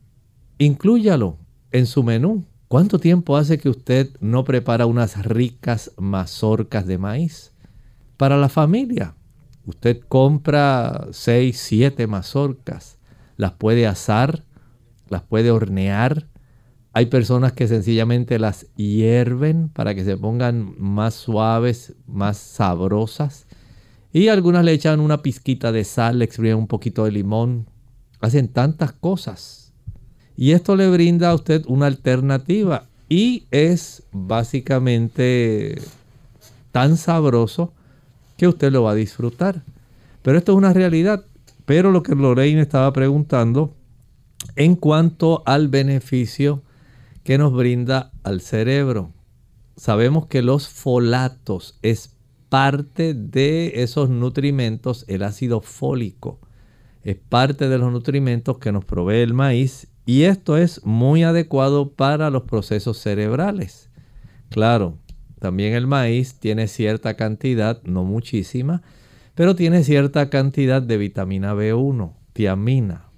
[0.58, 1.38] Inclúyalo
[1.70, 2.44] en su menú.
[2.74, 7.52] ¿Cuánto tiempo hace que usted no prepara unas ricas mazorcas de maíz?
[8.16, 9.14] Para la familia,
[9.64, 12.98] usted compra 6, 7 mazorcas,
[13.36, 14.42] las puede asar,
[15.08, 16.26] las puede hornear.
[16.92, 23.46] Hay personas que sencillamente las hierven para que se pongan más suaves, más sabrosas.
[24.12, 27.68] Y algunas le echan una pizquita de sal, le exprimen un poquito de limón.
[28.20, 29.63] Hacen tantas cosas
[30.36, 35.80] y esto le brinda a usted una alternativa y es básicamente
[36.72, 37.72] tan sabroso
[38.36, 39.62] que usted lo va a disfrutar.
[40.22, 41.24] Pero esto es una realidad.
[41.66, 43.74] Pero lo que Lorraine estaba preguntando
[44.56, 46.62] en cuanto al beneficio
[47.22, 49.12] que nos brinda al cerebro.
[49.76, 52.16] Sabemos que los folatos es
[52.48, 56.40] parte de esos nutrimentos, el ácido fólico.
[57.02, 61.90] Es parte de los nutrimentos que nos provee el maíz y esto es muy adecuado
[61.90, 63.90] para los procesos cerebrales.
[64.50, 64.98] Claro,
[65.40, 68.82] También el maíz tiene cierta cantidad, no muchísima,
[69.34, 73.08] pero tiene cierta cantidad de vitamina B1, tiamina,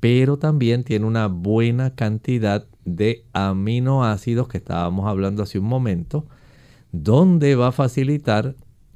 [0.00, 6.26] pero también tiene una buena cantidad de aminoácidos que estábamos hablando hace un momento,
[6.92, 8.54] donde va a facilitar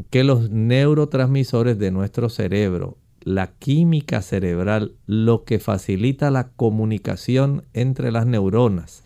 [0.09, 8.13] que los neurotransmisores de nuestro cerebro, la química cerebral, lo que facilita la comunicación entre
[8.13, 9.05] las neuronas,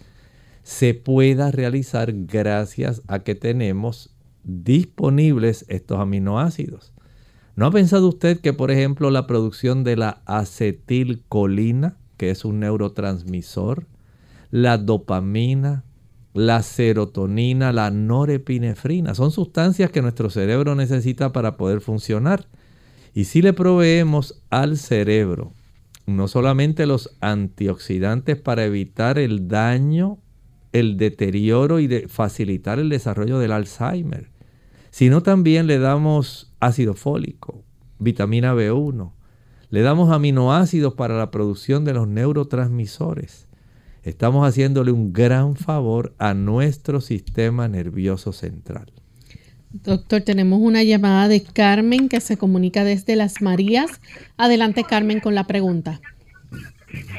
[0.63, 6.93] se pueda realizar gracias a que tenemos disponibles estos aminoácidos.
[7.57, 12.61] ¿No ha pensado usted que, por ejemplo, la producción de la acetilcolina, que es un
[12.61, 13.87] neurotransmisor,
[14.51, 15.85] la dopamina,
[16.33, 22.47] la serotonina, la norepinefrina, son sustancias que nuestro cerebro necesita para poder funcionar?
[23.15, 25.53] Y si le proveemos al cerebro
[26.07, 30.19] no solamente los antioxidantes para evitar el daño,
[30.73, 34.31] el deterioro y facilitar el desarrollo del Alzheimer,
[34.91, 37.63] sino también le damos ácido fólico,
[37.99, 39.13] vitamina B1,
[39.71, 43.49] le damos aminoácidos para la producción de los neurotransmisores.
[44.03, 48.93] Estamos haciéndole un gran favor a nuestro sistema nervioso central.
[49.83, 54.01] Doctor, tenemos una llamada de Carmen que se comunica desde Las Marías.
[54.37, 56.01] Adelante, Carmen, con la pregunta.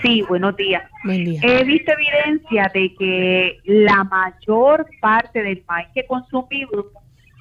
[0.01, 0.89] Sí, buenos días.
[1.03, 6.85] He visto evidencia de que la mayor parte del maíz que consumimos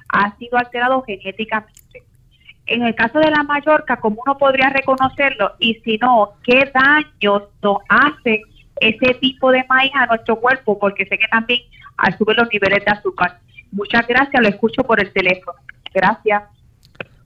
[0.09, 2.03] ha sido alterado genéticamente.
[2.65, 5.53] En el caso de la Mallorca, ¿cómo uno podría reconocerlo?
[5.59, 8.41] Y si no, ¿qué daños nos hace
[8.81, 10.77] ese tipo de maíz a nuestro cuerpo?
[10.77, 11.61] Porque sé que también
[12.17, 13.39] sube los niveles de azúcar.
[13.75, 15.59] Muchas gracias, lo escucho por el teléfono.
[15.93, 16.43] Gracias.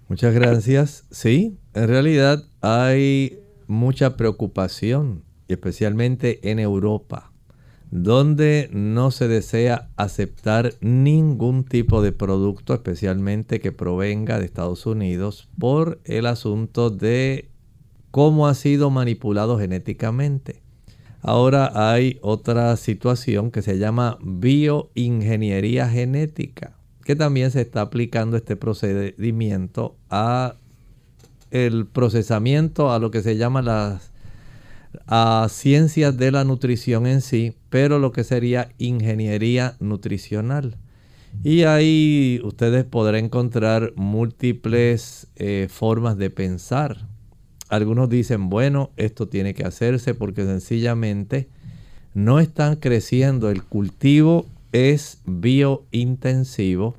[0.08, 1.06] Muchas gracias.
[1.12, 7.32] Sí, en realidad hay mucha preocupación, especialmente en Europa,
[7.92, 15.50] donde no se desea aceptar ningún tipo de producto, especialmente que provenga de Estados Unidos,
[15.60, 17.52] por el asunto de
[18.10, 20.64] cómo ha sido manipulado genéticamente.
[21.22, 28.56] Ahora hay otra situación que se llama bioingeniería genética, que también se está aplicando este
[28.56, 30.56] procedimiento a
[31.52, 34.12] el procesamiento a lo que se llama las
[35.06, 40.78] a ciencias de la nutrición en sí, pero lo que sería ingeniería nutricional.
[41.44, 47.09] Y ahí ustedes podrán encontrar múltiples eh, formas de pensar.
[47.70, 51.48] Algunos dicen, bueno, esto tiene que hacerse porque sencillamente
[52.14, 53.50] no están creciendo.
[53.50, 56.98] El cultivo es biointensivo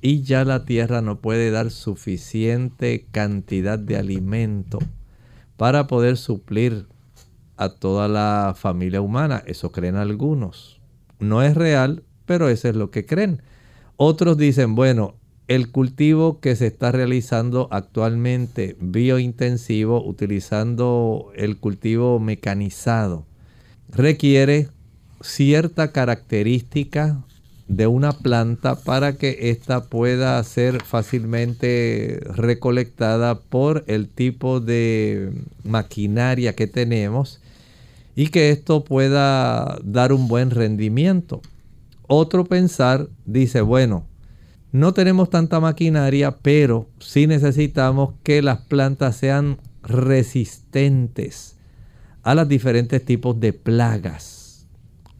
[0.00, 4.78] y ya la tierra no puede dar suficiente cantidad de alimento
[5.56, 6.86] para poder suplir
[7.56, 9.42] a toda la familia humana.
[9.46, 10.80] Eso creen algunos.
[11.18, 13.42] No es real, pero eso es lo que creen.
[13.96, 15.14] Otros dicen, bueno,
[15.48, 23.26] el cultivo que se está realizando actualmente biointensivo utilizando el cultivo mecanizado
[23.88, 24.68] requiere
[25.20, 27.22] cierta característica
[27.68, 35.32] de una planta para que ésta pueda ser fácilmente recolectada por el tipo de
[35.64, 37.40] maquinaria que tenemos
[38.14, 41.40] y que esto pueda dar un buen rendimiento.
[42.08, 44.04] Otro pensar dice, bueno,
[44.72, 51.56] no tenemos tanta maquinaria, pero sí necesitamos que las plantas sean resistentes
[52.22, 54.66] a los diferentes tipos de plagas.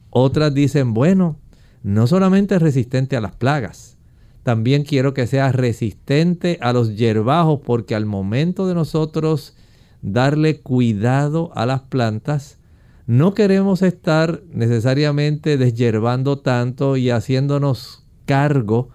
[0.09, 1.37] Otras dicen, bueno,
[1.83, 3.99] no solamente es resistente a las plagas,
[4.43, 9.55] también quiero que sea resistente a los hierbajos, porque al momento de nosotros
[10.01, 12.59] darle cuidado a las plantas,
[13.07, 18.89] no queremos estar necesariamente deshierbando tanto y haciéndonos cargo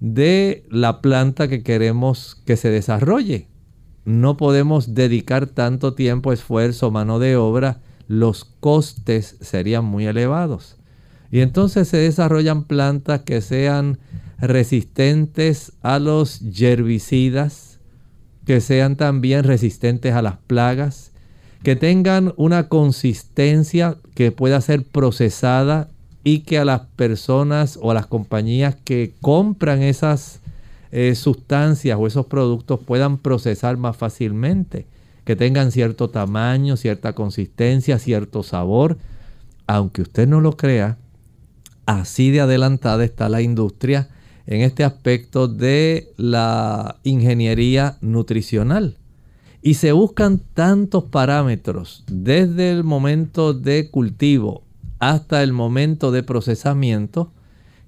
[0.00, 3.48] de la planta que queremos que se desarrolle.
[4.04, 10.76] No podemos dedicar tanto tiempo, esfuerzo, mano de obra, los costes serían muy elevados.
[11.30, 13.98] Y entonces se desarrollan plantas que sean
[14.38, 17.80] resistentes a los herbicidas,
[18.44, 21.12] que sean también resistentes a las plagas,
[21.64, 25.90] que tengan una consistencia que pueda ser procesada
[26.26, 30.40] y que a las personas o a las compañías que compran esas
[30.90, 34.86] eh, sustancias o esos productos puedan procesar más fácilmente,
[35.24, 38.98] que tengan cierto tamaño, cierta consistencia, cierto sabor.
[39.68, 40.98] Aunque usted no lo crea,
[41.86, 44.08] así de adelantada está la industria
[44.48, 48.96] en este aspecto de la ingeniería nutricional.
[49.62, 54.65] Y se buscan tantos parámetros desde el momento de cultivo
[54.98, 57.32] hasta el momento de procesamiento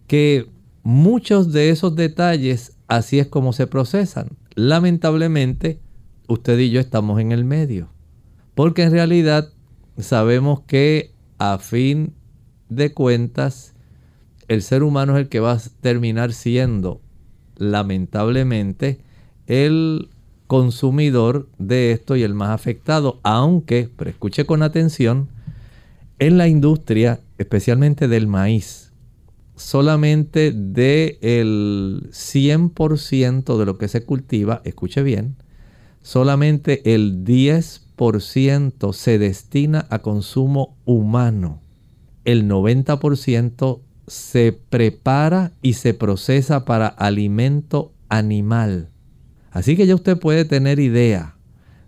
[0.07, 0.47] que
[0.83, 4.31] muchos de esos detalles así es como se procesan.
[4.55, 5.81] Lamentablemente,
[6.27, 7.89] usted y yo estamos en el medio.
[8.55, 9.51] Porque en realidad
[9.99, 12.15] sabemos que a fin
[12.69, 13.75] de cuentas,
[14.49, 17.01] el ser humano es el que va a terminar siendo,
[17.57, 19.01] lamentablemente,
[19.47, 20.09] el
[20.47, 23.21] consumidor de esto y el más afectado.
[23.23, 25.29] Aunque, pero escuche con atención,
[26.19, 28.93] en la industria, especialmente del maíz,
[29.55, 35.37] solamente del 100% de lo que se cultiva, escuche bien,
[36.03, 41.61] solamente el 10% se destina a consumo humano.
[42.25, 48.91] El 90% se prepara y se procesa para alimento animal.
[49.51, 51.37] Así que ya usted puede tener idea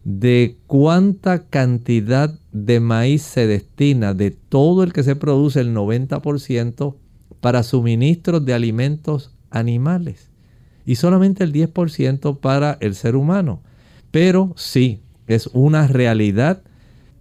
[0.04, 6.96] de cuánta cantidad de maíz se destina de todo el que se produce, el 90%,
[7.40, 10.30] para suministros de alimentos animales
[10.84, 13.62] y solamente el 10% para el ser humano.
[14.10, 16.62] Pero sí, es una realidad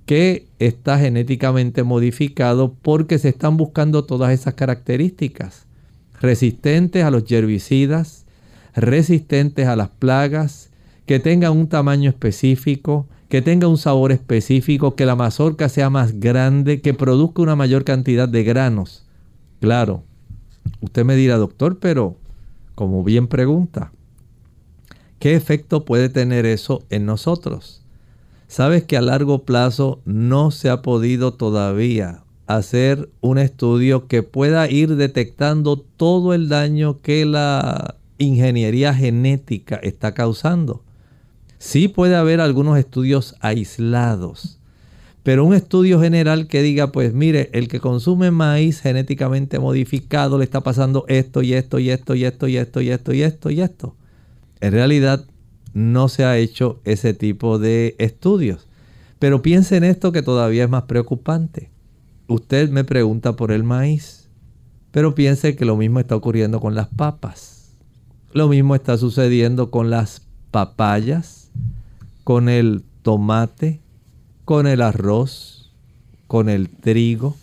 [0.05, 5.67] que está genéticamente modificado porque se están buscando todas esas características.
[6.19, 8.25] Resistentes a los herbicidas,
[8.73, 10.71] resistentes a las plagas,
[11.05, 16.19] que tengan un tamaño específico, que tenga un sabor específico, que la mazorca sea más
[16.19, 19.05] grande, que produzca una mayor cantidad de granos.
[19.61, 20.03] Claro,
[20.82, 22.17] usted me dirá, doctor, pero
[22.75, 23.91] como bien pregunta,
[25.19, 27.82] ¿Qué efecto puede tener eso en nosotros?
[28.47, 34.69] Sabes que a largo plazo no se ha podido todavía hacer un estudio que pueda
[34.71, 40.84] ir detectando todo el daño que la ingeniería genética está causando.
[41.60, 44.60] Sí puede haber algunos estudios aislados,
[45.22, 50.45] pero un estudio general que diga, pues mire, el que consume maíz genéticamente modificado le
[50.45, 53.49] está pasando esto y esto y esto y esto y esto y esto y esto
[53.51, 53.95] y esto.
[54.62, 55.26] En realidad
[55.74, 58.68] no se ha hecho ese tipo de estudios.
[59.20, 61.70] Pero piense en esto que todavía es más preocupante.
[62.28, 64.30] Usted me pregunta por el maíz,
[64.91, 67.76] pero piense que lo mismo está ocurriendo con las papas.
[68.32, 71.38] Lo mismo está sucediendo con las papayas,
[72.30, 73.82] con el tomate,
[74.45, 75.73] con el arroz,
[76.27, 77.36] con el trigo.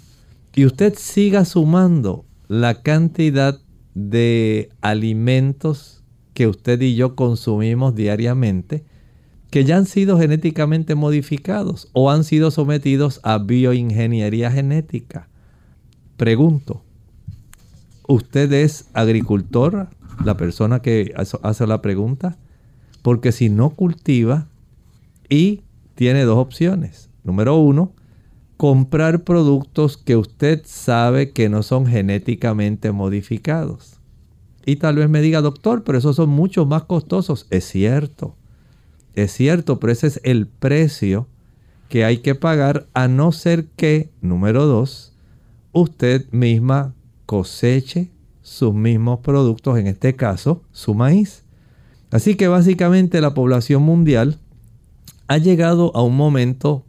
[0.55, 3.59] Y usted siga sumando la cantidad
[3.97, 8.85] de alimentos que usted y yo consumimos diariamente
[9.51, 15.29] que ya han sido genéticamente modificados o han sido sometidos a bioingeniería genética.
[16.17, 16.85] Pregunto,
[18.07, 19.89] ¿usted es agricultor,
[20.25, 22.39] la persona que hace la pregunta?
[23.03, 24.47] Porque si no cultiva
[25.29, 25.63] y
[25.95, 27.11] tiene dos opciones.
[27.25, 27.93] Número uno,
[28.57, 34.01] comprar productos que usted sabe que no son genéticamente modificados.
[34.65, 37.47] Y tal vez me diga, doctor, pero esos son mucho más costosos.
[37.51, 38.37] Es cierto,
[39.15, 41.29] es cierto, pero ese es el precio
[41.89, 45.15] que hay que pagar a no ser que, número dos,
[45.73, 46.95] usted misma
[47.27, 48.11] coseche
[48.43, 51.45] sus mismos productos, en este caso, su maíz.
[52.11, 54.39] Así que básicamente la población mundial
[55.29, 56.85] ha llegado a un momento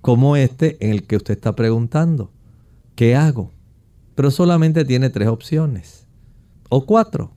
[0.00, 2.30] como este en el que usted está preguntando,
[2.94, 3.52] ¿qué hago?
[4.14, 6.06] Pero solamente tiene tres opciones
[6.68, 7.32] o cuatro.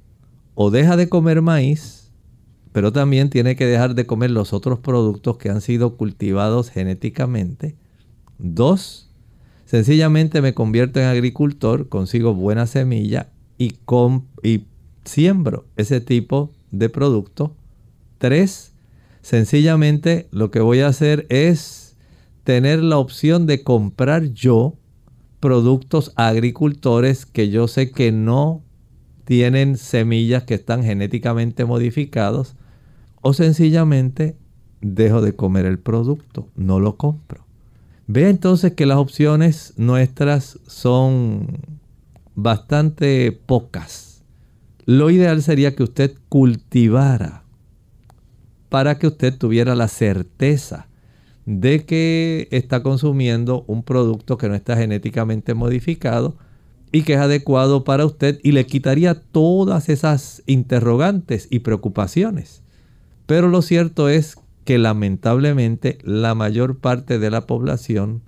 [0.56, 2.12] O deja de comer maíz,
[2.72, 7.76] pero también tiene que dejar de comer los otros productos que han sido cultivados genéticamente.
[8.38, 9.10] Dos,
[9.66, 13.76] sencillamente me convierto en agricultor, consigo buena semilla y,
[14.44, 14.66] y
[15.04, 17.56] siembro ese tipo de producto.
[18.18, 18.75] Tres,
[19.26, 21.98] sencillamente lo que voy a hacer es
[22.44, 24.76] tener la opción de comprar yo
[25.40, 28.62] productos agricultores que yo sé que no
[29.24, 32.56] tienen semillas que están genéticamente modificados
[33.24, 34.38] o sencillamente
[34.82, 37.48] dejo de comer el producto, no lo compro.
[38.06, 41.48] Vea entonces que las opciones nuestras son
[42.36, 44.24] bastante pocas.
[44.86, 47.45] Lo ideal sería que usted cultivara
[48.76, 50.90] para que usted tuviera la certeza
[51.46, 56.36] de que está consumiendo un producto que no está genéticamente modificado
[56.92, 62.64] y que es adecuado para usted y le quitaría todas esas interrogantes y preocupaciones.
[63.28, 68.24] Pero lo cierto es que lamentablemente la mayor parte de la población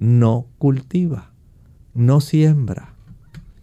[0.00, 1.30] no cultiva,
[1.94, 2.96] no siembra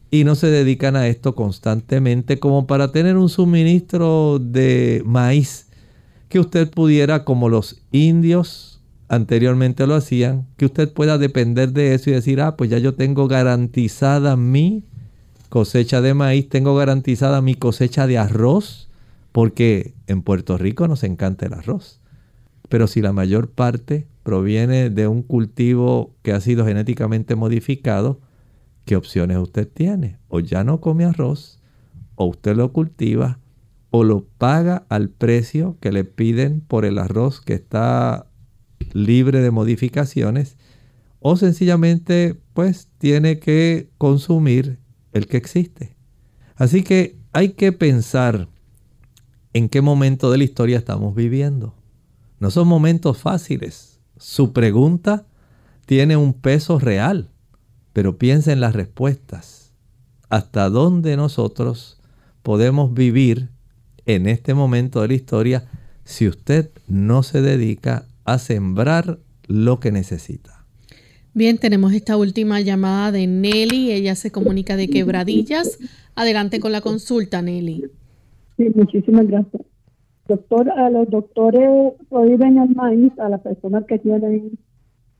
[0.09, 5.67] y no se dedican a esto constantemente como para tener un suministro de maíz
[6.31, 12.09] que usted pudiera como los indios anteriormente lo hacían, que usted pueda depender de eso
[12.09, 14.85] y decir, ah, pues ya yo tengo garantizada mi
[15.49, 18.89] cosecha de maíz, tengo garantizada mi cosecha de arroz,
[19.33, 21.99] porque en Puerto Rico nos encanta el arroz.
[22.69, 28.21] Pero si la mayor parte proviene de un cultivo que ha sido genéticamente modificado,
[28.85, 30.17] ¿qué opciones usted tiene?
[30.29, 31.59] O ya no come arroz,
[32.15, 33.40] o usted lo cultiva,
[33.91, 38.27] o lo paga al precio que le piden por el arroz que está
[38.93, 40.57] libre de modificaciones,
[41.19, 44.79] o sencillamente pues tiene que consumir
[45.11, 45.95] el que existe.
[46.55, 48.47] Así que hay que pensar
[49.53, 51.75] en qué momento de la historia estamos viviendo.
[52.39, 53.99] No son momentos fáciles.
[54.17, 55.27] Su pregunta
[55.85, 57.29] tiene un peso real,
[57.93, 59.73] pero piensa en las respuestas.
[60.29, 61.99] ¿Hasta dónde nosotros
[62.41, 63.49] podemos vivir
[64.05, 65.63] en este momento de la historia
[66.03, 70.65] si usted no se dedica a sembrar lo que necesita?
[71.33, 73.91] Bien, tenemos esta última llamada de Nelly.
[73.91, 75.79] Ella se comunica de quebradillas.
[76.15, 77.85] Adelante con la consulta, Nelly.
[78.57, 79.61] Sí, muchísimas gracias.
[80.27, 84.57] Doctor, a los doctores prohíben el maíz a las personas que tienen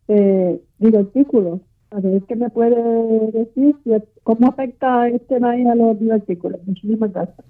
[0.09, 1.61] eh, divertículos.
[1.91, 3.75] A ver, ¿qué me puede decir?
[4.23, 6.61] ¿Cómo afecta este maíz a los divertículos?
[6.65, 7.45] Muchísimas gracias.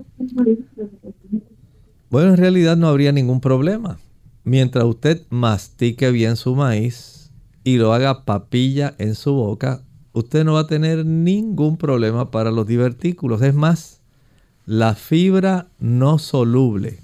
[2.09, 3.99] Bueno, en realidad no habría ningún problema.
[4.43, 7.31] Mientras usted mastique bien su maíz,
[7.63, 9.83] y lo haga papilla en su boca,
[10.13, 13.43] usted no va a tener ningún problema para los divertículos.
[13.43, 14.01] Es más,
[14.65, 16.99] la fibra no soluble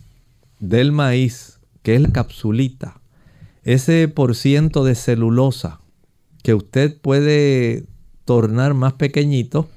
[0.59, 2.99] del maíz, que es la capsulita,
[3.63, 5.81] ese por ciento de celulosa
[6.47, 7.83] que usted puede
[8.23, 9.67] tornar más pequeñito,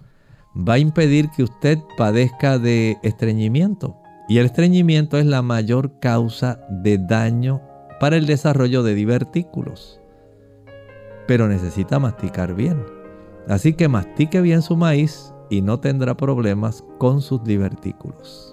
[0.56, 3.96] va a impedir que usted padezca de estreñimiento.
[4.28, 7.60] Y el estreñimiento es la mayor causa de daño
[7.98, 10.00] para el desarrollo de divertículos
[11.30, 12.84] pero necesita masticar bien.
[13.46, 18.49] Así que mastique bien su maíz y no tendrá problemas con sus divertículos.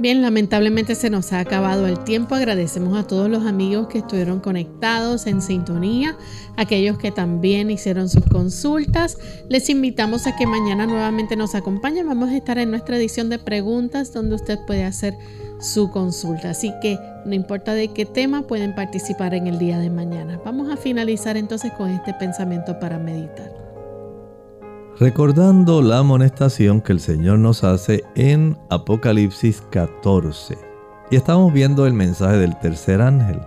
[0.00, 2.34] Bien, lamentablemente se nos ha acabado el tiempo.
[2.34, 6.16] Agradecemos a todos los amigos que estuvieron conectados en sintonía,
[6.56, 9.18] aquellos que también hicieron sus consultas.
[9.50, 12.06] Les invitamos a que mañana nuevamente nos acompañen.
[12.06, 15.18] Vamos a estar en nuestra edición de preguntas donde usted puede hacer
[15.60, 16.48] su consulta.
[16.48, 20.40] Así que no importa de qué tema pueden participar en el día de mañana.
[20.46, 23.69] Vamos a finalizar entonces con este pensamiento para meditar.
[25.00, 30.58] Recordando la amonestación que el Señor nos hace en Apocalipsis 14.
[31.10, 33.40] Y estamos viendo el mensaje del tercer ángel,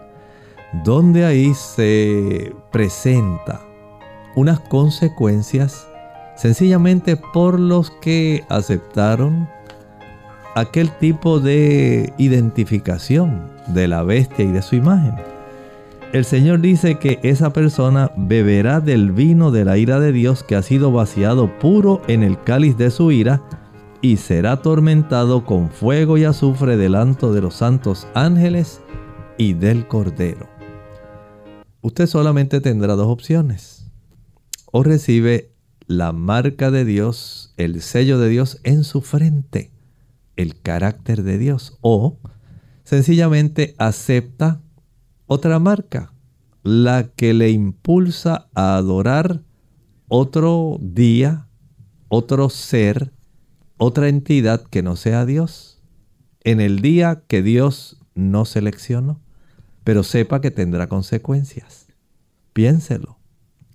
[0.83, 3.61] donde ahí se presenta
[4.35, 5.87] unas consecuencias
[6.35, 9.47] sencillamente por los que aceptaron
[10.55, 15.32] aquel tipo de identificación de la bestia y de su imagen.
[16.13, 20.55] El Señor dice que esa persona beberá del vino de la ira de Dios que
[20.55, 23.41] ha sido vaciado puro en el cáliz de su ira
[24.01, 28.79] y será atormentado con fuego y azufre delante de los santos ángeles
[29.37, 30.47] y del Cordero.
[31.81, 33.91] Usted solamente tendrá dos opciones.
[34.71, 35.51] O recibe
[35.87, 39.73] la marca de Dios, el sello de Dios en su frente
[40.35, 42.17] el carácter de Dios o
[42.83, 44.61] sencillamente acepta
[45.27, 46.13] otra marca,
[46.63, 49.41] la que le impulsa a adorar
[50.07, 51.47] otro día,
[52.07, 53.13] otro ser,
[53.77, 55.81] otra entidad que no sea Dios,
[56.43, 59.19] en el día que Dios no seleccionó,
[59.83, 61.87] pero sepa que tendrá consecuencias.
[62.53, 63.17] Piénselo.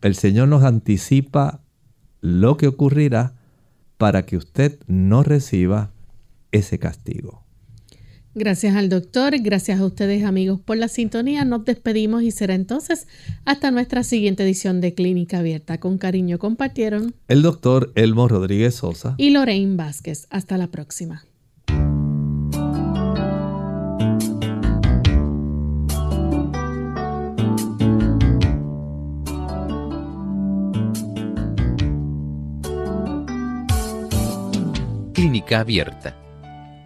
[0.00, 1.60] El Señor nos anticipa
[2.20, 3.34] lo que ocurrirá
[3.96, 5.90] para que usted no reciba
[6.52, 7.44] ese castigo.
[8.38, 11.44] Gracias al doctor, gracias a ustedes amigos por la sintonía.
[11.44, 13.08] Nos despedimos y será entonces
[13.44, 15.80] hasta nuestra siguiente edición de Clínica Abierta.
[15.80, 20.28] Con cariño compartieron el doctor Elmo Rodríguez Sosa y Lorraine Vázquez.
[20.30, 21.24] Hasta la próxima.
[35.12, 36.27] Clínica Abierta